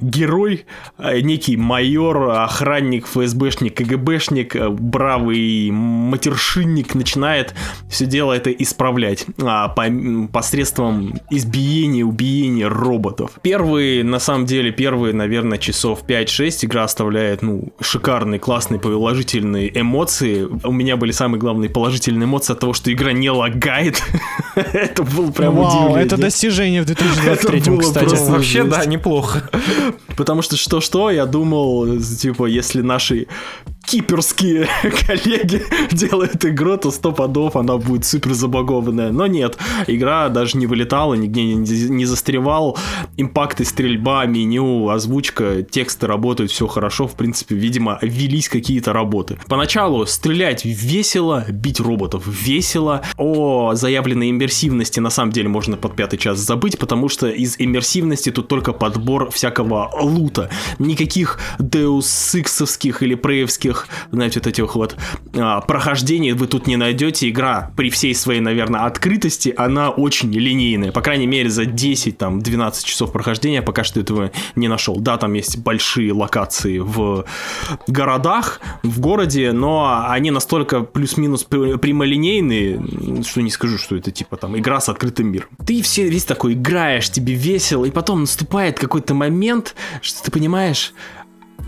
[0.00, 0.66] герой,
[0.98, 7.54] э, некий майор, охранник, ФСБшник, КГБшник, э, бравый матершинник начинает
[7.88, 13.32] все дело это исправлять а, по- посредством избиения, убиения роботов.
[13.42, 20.46] Первые, на самом деле, первые, наверное, часов 5-6 игра оставляет, ну, шикарные, классные, положительные эмоции.
[20.64, 24.02] У меня были самые главные положительные эмоции от того, что игра не лагает.
[24.54, 26.06] Это было прям Вау, удивление.
[26.06, 28.04] это достижение в 2023, Это кстати.
[28.06, 28.70] просто- Вообще, жесть.
[28.70, 29.50] да, неплохо.
[30.16, 33.26] Потому что что-что, я думал, типа, если наши
[33.86, 34.68] киперские
[35.06, 39.12] коллеги делают игру, то сто подов она будет супер забагованная.
[39.12, 42.78] Но нет, игра даже не вылетала, нигде не, застревал.
[43.16, 47.06] Импакты, стрельба, меню, озвучка, тексты работают, все хорошо.
[47.06, 49.38] В принципе, видимо, велись какие-то работы.
[49.48, 53.02] Поначалу стрелять весело, бить роботов весело.
[53.16, 58.30] О заявленной иммерсивности на самом деле можно под пятый час забыть, потому что из иммерсивности
[58.30, 60.50] тут только подбор всякого лута.
[60.78, 63.73] Никаких Deus Ex'овских или преевских,
[64.10, 64.96] знаете, вот этих вот
[65.36, 67.28] а, прохождений вы тут не найдете.
[67.28, 70.92] Игра при всей своей, наверное, открытости, она очень линейная.
[70.92, 74.96] По крайней мере, за 10, там, 12 часов прохождения пока что этого не нашел.
[74.96, 77.24] Да, там есть большие локации в
[77.86, 84.36] городах, в городе, но они настолько плюс-минус пр- прямолинейные, что не скажу, что это типа
[84.36, 85.48] там игра с открытым миром.
[85.66, 90.92] Ты все весь такой играешь, тебе весело, и потом наступает какой-то момент, что ты понимаешь,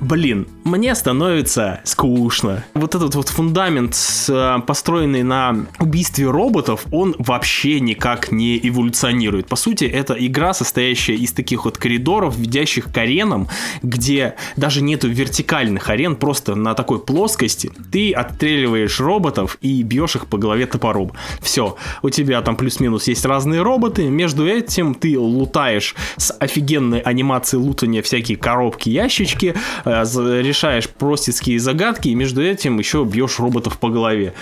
[0.00, 2.64] Блин, мне становится скучно.
[2.74, 3.96] Вот этот вот фундамент,
[4.28, 9.46] э, построенный на убийстве роботов, он вообще никак не эволюционирует.
[9.46, 13.48] По сути, это игра, состоящая из таких вот коридоров, ведящих к аренам,
[13.82, 20.26] где даже нету вертикальных арен, просто на такой плоскости ты отстреливаешь роботов и бьешь их
[20.26, 21.12] по голове топором.
[21.40, 27.62] Все, у тебя там плюс-минус есть разные роботы, между этим ты лутаешь с офигенной анимацией
[27.62, 29.54] лутания всякие коробки, ящички,
[29.86, 34.34] решаешь простецкие загадки, и между этим еще бьешь роботов по голове.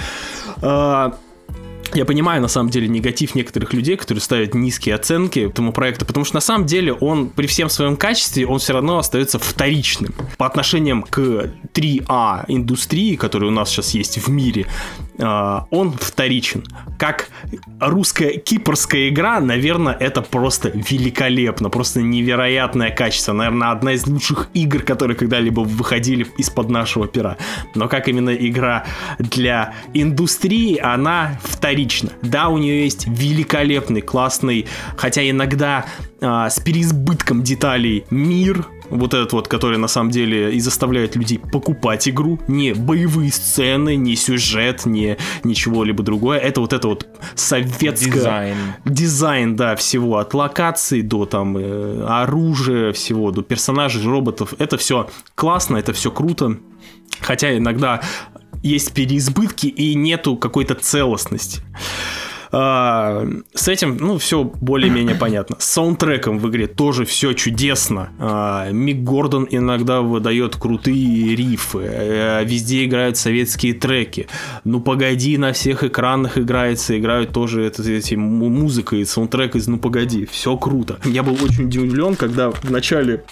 [1.95, 6.25] Я понимаю, на самом деле, негатив некоторых людей, которые ставят низкие оценки этому проекту, потому
[6.25, 10.13] что на самом деле он при всем своем качестве, он все равно остается вторичным.
[10.37, 14.67] По отношениям к 3А индустрии, которая у нас сейчас есть в мире,
[15.21, 16.65] а, он вторичен.
[16.99, 17.29] Как
[17.79, 23.33] русская кипрская игра, наверное, это просто великолепно, просто невероятное качество.
[23.33, 27.37] Наверное, одна из лучших игр, которые когда-либо выходили из-под нашего пера.
[27.77, 28.85] Но как именно игра
[29.21, 31.84] для индустрии, она вторична.
[32.23, 34.67] Да, у нее есть великолепный, классный,
[34.97, 35.85] хотя иногда
[36.21, 41.39] а, с переизбытком деталей мир, вот этот вот, который на самом деле и заставляет людей
[41.39, 48.11] покупать игру, не боевые сцены, не сюжет, не ничего-либо другое, это вот это вот советское...
[48.11, 48.57] Дизайн.
[48.85, 55.11] Дизайн, да, всего, от локаций до там э, оружия, всего, до персонажей, роботов, это все
[55.35, 56.57] классно, это все круто,
[57.21, 58.01] хотя иногда
[58.65, 61.61] есть переизбытки и нету какой-то целостности.
[62.57, 65.57] А, С этим, ну, все более-менее понятно.
[65.59, 68.11] С саундтреком в игре тоже все чудесно.
[68.21, 71.81] А, Мик Гордон иногда выдает крутые рифы.
[71.83, 74.29] Э, Везде играют советские треки.
[74.63, 76.97] Ну, погоди, на всех экранах играется.
[76.97, 80.25] Играют тоже это, эти му- музыка и саундтрек из Ну, погоди.
[80.27, 81.01] Все круто.
[81.05, 83.25] Я был очень удивлен, когда в начале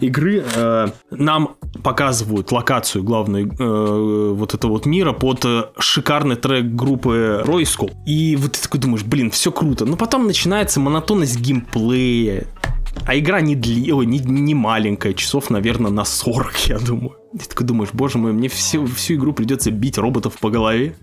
[0.00, 6.66] игры э, нам показывают локацию главной э, вот этого вот мира под э, шикарный трек
[6.66, 7.90] группы Ройску.
[8.06, 9.84] И вот ты такой думаешь, блин, все круто.
[9.84, 12.46] Но потом начинается монотонность геймплея.
[13.06, 13.92] А игра не, дли...
[13.92, 17.21] Ой, не, не маленькая, часов, наверное, на 40, я думаю.
[17.32, 20.94] Ты такой думаешь, боже мой, мне всю, всю игру придется бить роботов по голове.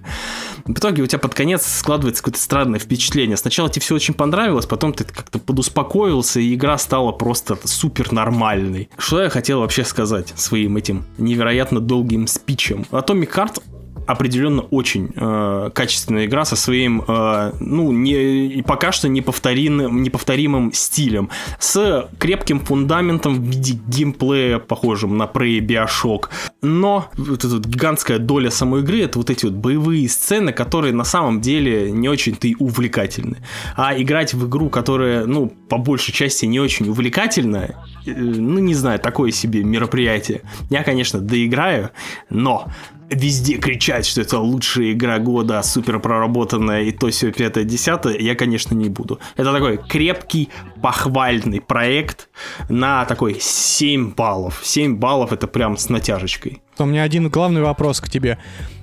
[0.65, 3.35] В итоге у тебя под конец складывается какое-то странное впечатление.
[3.35, 8.89] Сначала тебе все очень понравилось, потом ты как-то подуспокоился, и игра стала просто супер нормальной.
[8.97, 12.85] Что я хотел вообще сказать своим этим невероятно долгим спичем?
[12.91, 13.63] Atomic Heart
[14.09, 21.29] определенно очень э, качественная игра со своим, э, ну, не, пока что неповторимым, неповторимым стилем,
[21.59, 26.29] с крепким фундаментом в виде геймплея, похожим на Prey Bioshock.
[26.63, 31.03] Но вот эта гигантская доля самой игры это вот эти вот боевые сцены, которые на
[31.03, 33.37] самом деле не очень-то и увлекательны.
[33.75, 37.75] А играть в игру, которая, ну, по большей части не очень увлекательная,
[38.07, 40.41] э, ну, не знаю, такое себе мероприятие.
[40.71, 41.91] Я, конечно, доиграю,
[42.31, 42.65] но
[43.09, 48.35] везде кричать, что это лучшая игра года, супер проработанная и то все пятое, десятое, я,
[48.35, 49.19] конечно, не буду.
[49.35, 50.49] Это такой крепкий,
[50.81, 52.29] похвальный проект
[52.69, 54.61] на такой 7 баллов.
[54.63, 56.61] 7 баллов это прям с натяжечкой.
[56.77, 58.37] У меня один главный вопрос к тебе.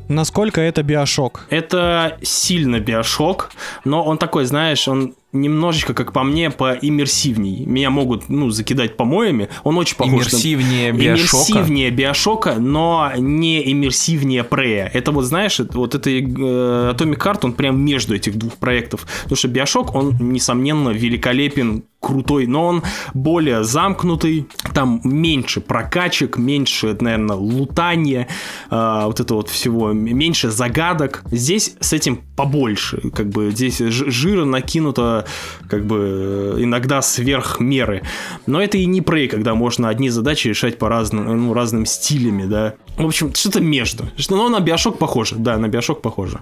[0.09, 1.47] Насколько это биошок?
[1.51, 3.51] Это сильно биошок,
[3.85, 7.65] но он такой, знаешь, он немножечко, как по мне, поиммерсивней.
[7.65, 9.49] Меня могут, ну, закидать помоями.
[9.65, 10.97] Он очень похож Иммерсивнее на...
[10.97, 11.53] Биошока?
[11.53, 14.91] Иммерсивнее Биошока, но не иммерсивнее Прея.
[14.93, 19.07] Это вот, знаешь, вот это э, Atomic Heart, он прям между этих двух проектов.
[19.23, 22.83] Потому что Биошок, он, несомненно, великолепен, крутой, но он
[23.15, 28.29] более замкнутый, там меньше прокачек, меньше, наверное, лутания,
[28.71, 31.25] э, вот это вот всего, меньше загадок.
[31.31, 35.26] Здесь с этим побольше, как бы здесь жира накинуто,
[35.69, 38.03] как бы э, иногда сверх меры.
[38.47, 42.45] Но это и не Prey, когда можно одни задачи решать по разным, ну, разным стилями,
[42.45, 42.75] да.
[42.97, 44.05] В общем, что-то между.
[44.31, 46.41] Но на BioShock похоже, да, на Биошок похоже.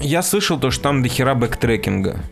[0.00, 2.24] Я слышал то, что там дохера бэктрекинга.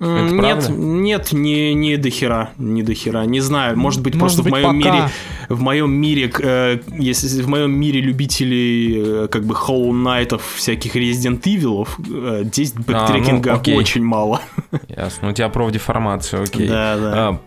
[0.00, 0.72] Это нет, правда?
[0.72, 3.26] нет, не, не до хера, не до хера.
[3.26, 4.94] Не знаю, может быть, Может просто быть, в моем пока.
[4.94, 5.10] мире,
[5.50, 10.96] в моем мире, э, если в моем мире любителей э, как бы Hollow Knight'ов, всяких
[10.96, 13.76] Resident Evil'ов, э, здесь бэктрекинга ну, окей.
[13.76, 14.40] очень мало.
[14.88, 15.28] Ясно.
[15.28, 16.66] У тебя профдеформация, окей.
[16.66, 17.12] Да, да.
[17.12, 17.40] А,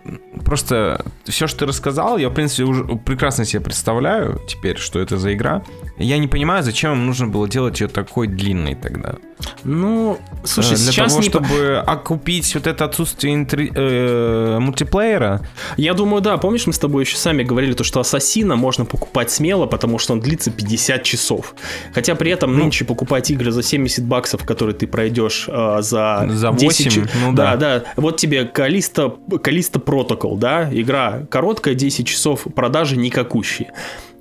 [0.45, 5.17] просто все, что ты рассказал, я, в принципе, уже прекрасно себе представляю теперь, что это
[5.17, 5.63] за игра.
[5.97, 9.15] Я не понимаю, зачем им нужно было делать ее такой длинной тогда.
[9.63, 11.29] Ну, слушай, Э, Для сейчас того, не...
[11.29, 11.83] чтобы
[12.23, 15.41] окупить вот это отсутствие интри- э, мультиплеера,
[15.77, 19.29] Я думаю, да, помнишь, мы с тобой еще сами говорили, то, что Ассасина можно покупать
[19.31, 21.53] смело, потому что он длится 50 часов.
[21.93, 22.63] Хотя при этом Ну.
[22.63, 27.09] нынче покупать игры за 70 баксов, которые ты пройдешь э, за, За 10 8, ча-
[27.25, 27.79] ну да, да.
[27.79, 27.83] да.
[27.97, 29.13] Вот тебе Калиста,
[29.43, 33.71] Калиста Протокол, да, игра короткая, 10 часов, продажи никакущие.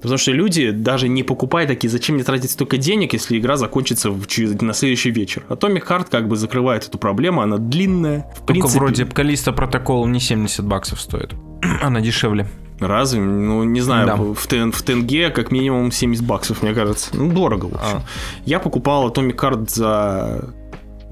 [0.03, 4.11] Потому что люди даже не покупают такие, зачем мне тратить столько денег, если игра закончится
[4.11, 5.45] в чё- на следующий вечер.
[5.49, 8.27] Atomic Heart как бы закрывает эту проблему, она длинная.
[8.35, 11.35] В только принципе, вроде Калиста протокол не 70 баксов стоит.
[11.83, 12.47] Она дешевле.
[12.81, 13.21] Разве?
[13.21, 14.17] Ну, не знаю, Да.
[14.17, 17.11] в, тен- в тенге как минимум 70 баксов, мне кажется.
[17.15, 17.99] Ну, дорого, в общем.
[17.99, 18.03] А.
[18.45, 20.53] Я покупал Atomic Heart за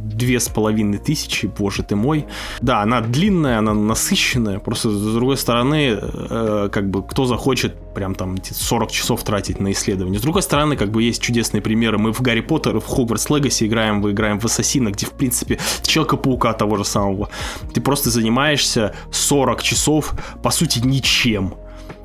[0.05, 2.27] две с половиной тысячи, боже ты мой.
[2.61, 8.15] Да, она длинная, она насыщенная, просто с другой стороны, э, как бы кто захочет прям
[8.15, 10.19] там эти 40 часов тратить на исследование.
[10.19, 11.99] С другой стороны, как бы есть чудесные примеры.
[11.99, 15.59] Мы в Гарри Поттер в Хогвартс Легаси играем, вы играем в Ассасина, где, в принципе,
[15.83, 17.29] Человека-паука того же самого.
[17.75, 21.55] Ты просто занимаешься 40 часов, по сути, ничем.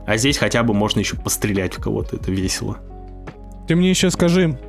[0.06, 2.78] А здесь хотя бы можно еще пострелять в кого-то, это весело.
[3.68, 4.60] Ты мне еще скажи,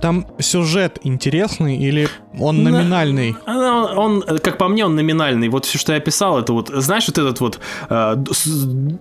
[0.00, 2.08] там сюжет интересный или
[2.38, 3.34] он На- номинальный?
[3.46, 5.48] А, Он, он, как по мне, он номинальный.
[5.48, 8.16] Вот все, что я писал, это вот, знаешь, вот этот вот э,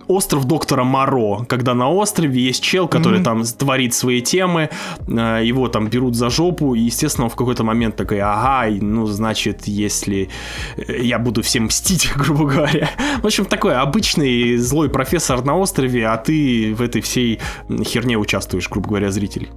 [0.07, 3.23] остров доктора Моро, когда на острове есть чел, который Мгм.
[3.23, 4.69] там творит свои темы,
[5.07, 9.05] э, его там берут за жопу, и, естественно, он в какой-то момент такой, ага, ну,
[9.07, 10.29] значит, если
[10.77, 12.89] э, я буду всем мстить, грубо говоря.
[13.21, 17.39] В общем, такой обычный злой профессор на острове, а ты в этой всей
[17.83, 19.49] херне участвуешь, грубо говоря, зритель.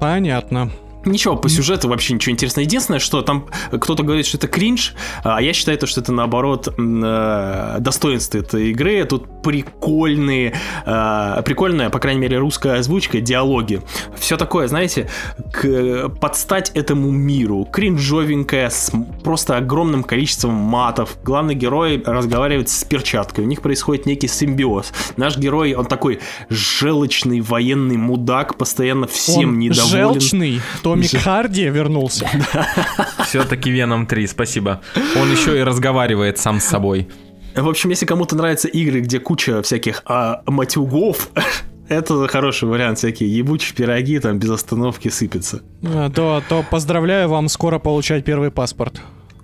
[0.00, 0.70] Понятно.
[1.04, 2.64] Ничего, по сюжету вообще ничего интересного.
[2.64, 4.94] Единственное, что там кто-то говорит, что это кринж,
[5.24, 9.04] а я считаю, то, что это наоборот э, достоинство этой игры.
[9.04, 10.54] Тут прикольные,
[10.84, 13.80] э, прикольная, по крайней мере, русская озвучка, диалоги.
[14.18, 15.08] Все такое, знаете,
[15.52, 17.66] к, подстать этому миру.
[17.70, 18.92] Кринжовенькое, с
[19.24, 21.16] просто огромным количеством матов.
[21.24, 23.44] Главный герой разговаривает с перчаткой.
[23.44, 24.92] У них происходит некий симбиоз.
[25.16, 29.90] Наш герой, он такой желчный военный мудак, постоянно всем Он недоволен.
[29.90, 30.60] желчный.
[30.94, 32.28] Томик Харди вернулся.
[33.26, 34.80] Все-таки Веном 3, спасибо.
[35.16, 37.08] Он еще и разговаривает сам с собой.
[37.54, 41.30] В общем, если кому-то нравятся игры, где куча всяких а, матюгов,
[41.88, 45.62] это хороший вариант, всякие ебучие пироги там без остановки сыпятся.
[45.84, 49.00] А, То, то поздравляю вам скоро получать первый паспорт.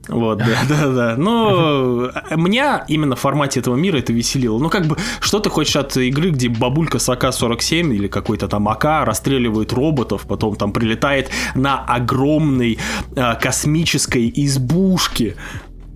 [0.09, 1.15] Вот, да, да, да.
[1.16, 4.59] Но меня именно в формате этого мира это веселило.
[4.59, 8.69] Ну, как бы, что ты хочешь от игры, где бабулька с АК-47 или какой-то там
[8.69, 12.78] АК расстреливает роботов, потом там прилетает на огромной
[13.15, 15.37] э, космической избушке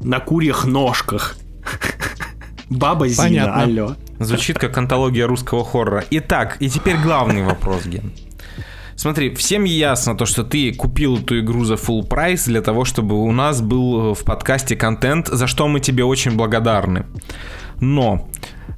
[0.00, 1.36] на курьих ножках.
[2.68, 3.62] Баба Зина, Понятно.
[3.62, 3.96] алло.
[4.20, 6.04] Звучит как антология русского хоррора.
[6.10, 8.12] Итак, и теперь главный вопрос, Ген.
[9.00, 13.16] Смотри, всем ясно то, что ты купил эту игру за full прайс для того, чтобы
[13.16, 17.06] у нас был в подкасте контент, за что мы тебе очень благодарны.
[17.80, 18.28] Но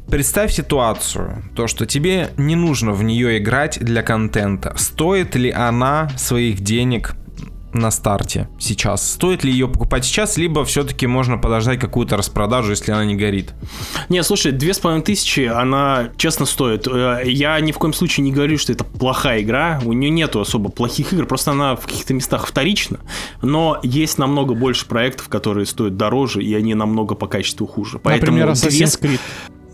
[0.08, 4.72] представь ситуацию, то, что тебе не нужно в нее играть для контента.
[4.76, 7.16] Стоит ли она своих денег
[7.72, 9.12] на старте сейчас?
[9.12, 13.54] Стоит ли ее покупать сейчас, либо все-таки можно подождать какую-то распродажу, если она не горит?
[14.08, 16.86] Не, слушай, две с половиной тысячи, она честно стоит.
[16.86, 19.80] Э, Я ни в коем случае не говорю, что это плохая игра.
[19.84, 23.00] У нее нету особо плохих игр, просто она в каких-то местах вторична.
[23.40, 27.98] Но есть намного больше проектов, которые стоят дороже, и они намного по качеству хуже.
[27.98, 29.20] Поэтому Например, две Assassin's Creed.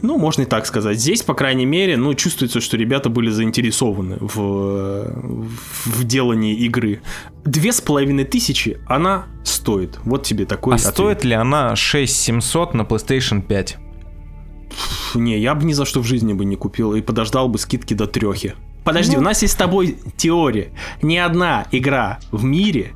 [0.00, 1.00] Ну, можно и так сказать.
[1.00, 5.10] Здесь, по крайней мере, ну, чувствуется, что ребята были заинтересованы в,
[5.86, 7.00] в делании игры.
[7.44, 9.98] Две с половиной тысячи она стоит.
[10.04, 10.94] Вот тебе такой А ответ.
[10.94, 13.76] стоит ли она 6700 на PlayStation 5?
[15.14, 17.94] Не, я бы ни за что в жизни бы не купил и подождал бы скидки
[17.94, 18.54] до трехи.
[18.84, 20.70] Подожди, у нас есть с тобой теория.
[21.02, 22.92] Ни одна игра в мире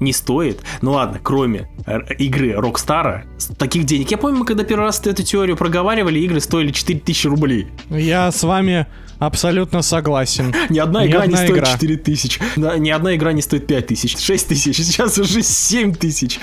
[0.00, 3.24] не стоит, ну ладно, кроме р- игры Рокстара,
[3.58, 4.10] таких денег.
[4.10, 7.68] Я помню, мы когда первый раз эту теорию проговаривали, игры стоили 4000 рублей.
[7.90, 8.86] Я с вами
[9.18, 10.54] абсолютно согласен.
[10.68, 11.66] Ни одна Ни игра не стоит игра.
[11.66, 12.40] 4000.
[12.56, 16.38] Да, ни одна игра не стоит 5000, 6000, сейчас уже 7000.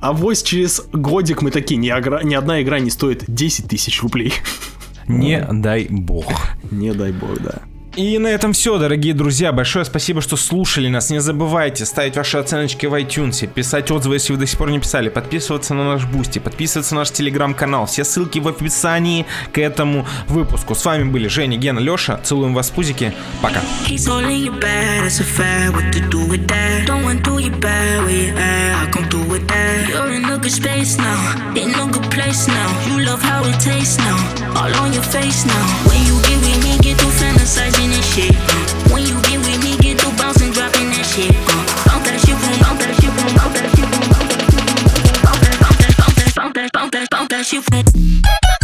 [0.00, 1.88] А вот через годик мы такие, ни,
[2.26, 4.32] ни одна игра не стоит 10 тысяч рублей.
[5.08, 6.32] Не дай бог.
[6.70, 7.62] Не дай бог, да.
[7.96, 9.52] И на этом все, дорогие друзья.
[9.52, 11.08] Большое спасибо, что слушали нас.
[11.08, 14.78] Не забывайте ставить ваши оценочки в iTunes, писать отзывы, если вы до сих пор не
[14.78, 17.86] писали, подписываться на наш Бусти, подписываться на наш телеграм-канал.
[17.86, 20.74] Все ссылки в описании к этому выпуску.
[20.74, 22.20] С вами были Женя, Гена, Леша.
[22.22, 23.14] Целуем вас в пузики.
[23.40, 23.62] Пока.
[37.76, 38.92] All uh.
[38.92, 41.30] When you get with me, get to bouncing, dropping that shit.
[41.30, 41.86] Uh.
[41.86, 44.62] Bounce that shit, boom, bounce that shit, boom, bounce that shit, boom, bounce that shit,
[44.62, 44.86] boom,
[45.22, 48.55] bounce that, bounce that, bounce that, bounce that, bounce bounce that shit, boom.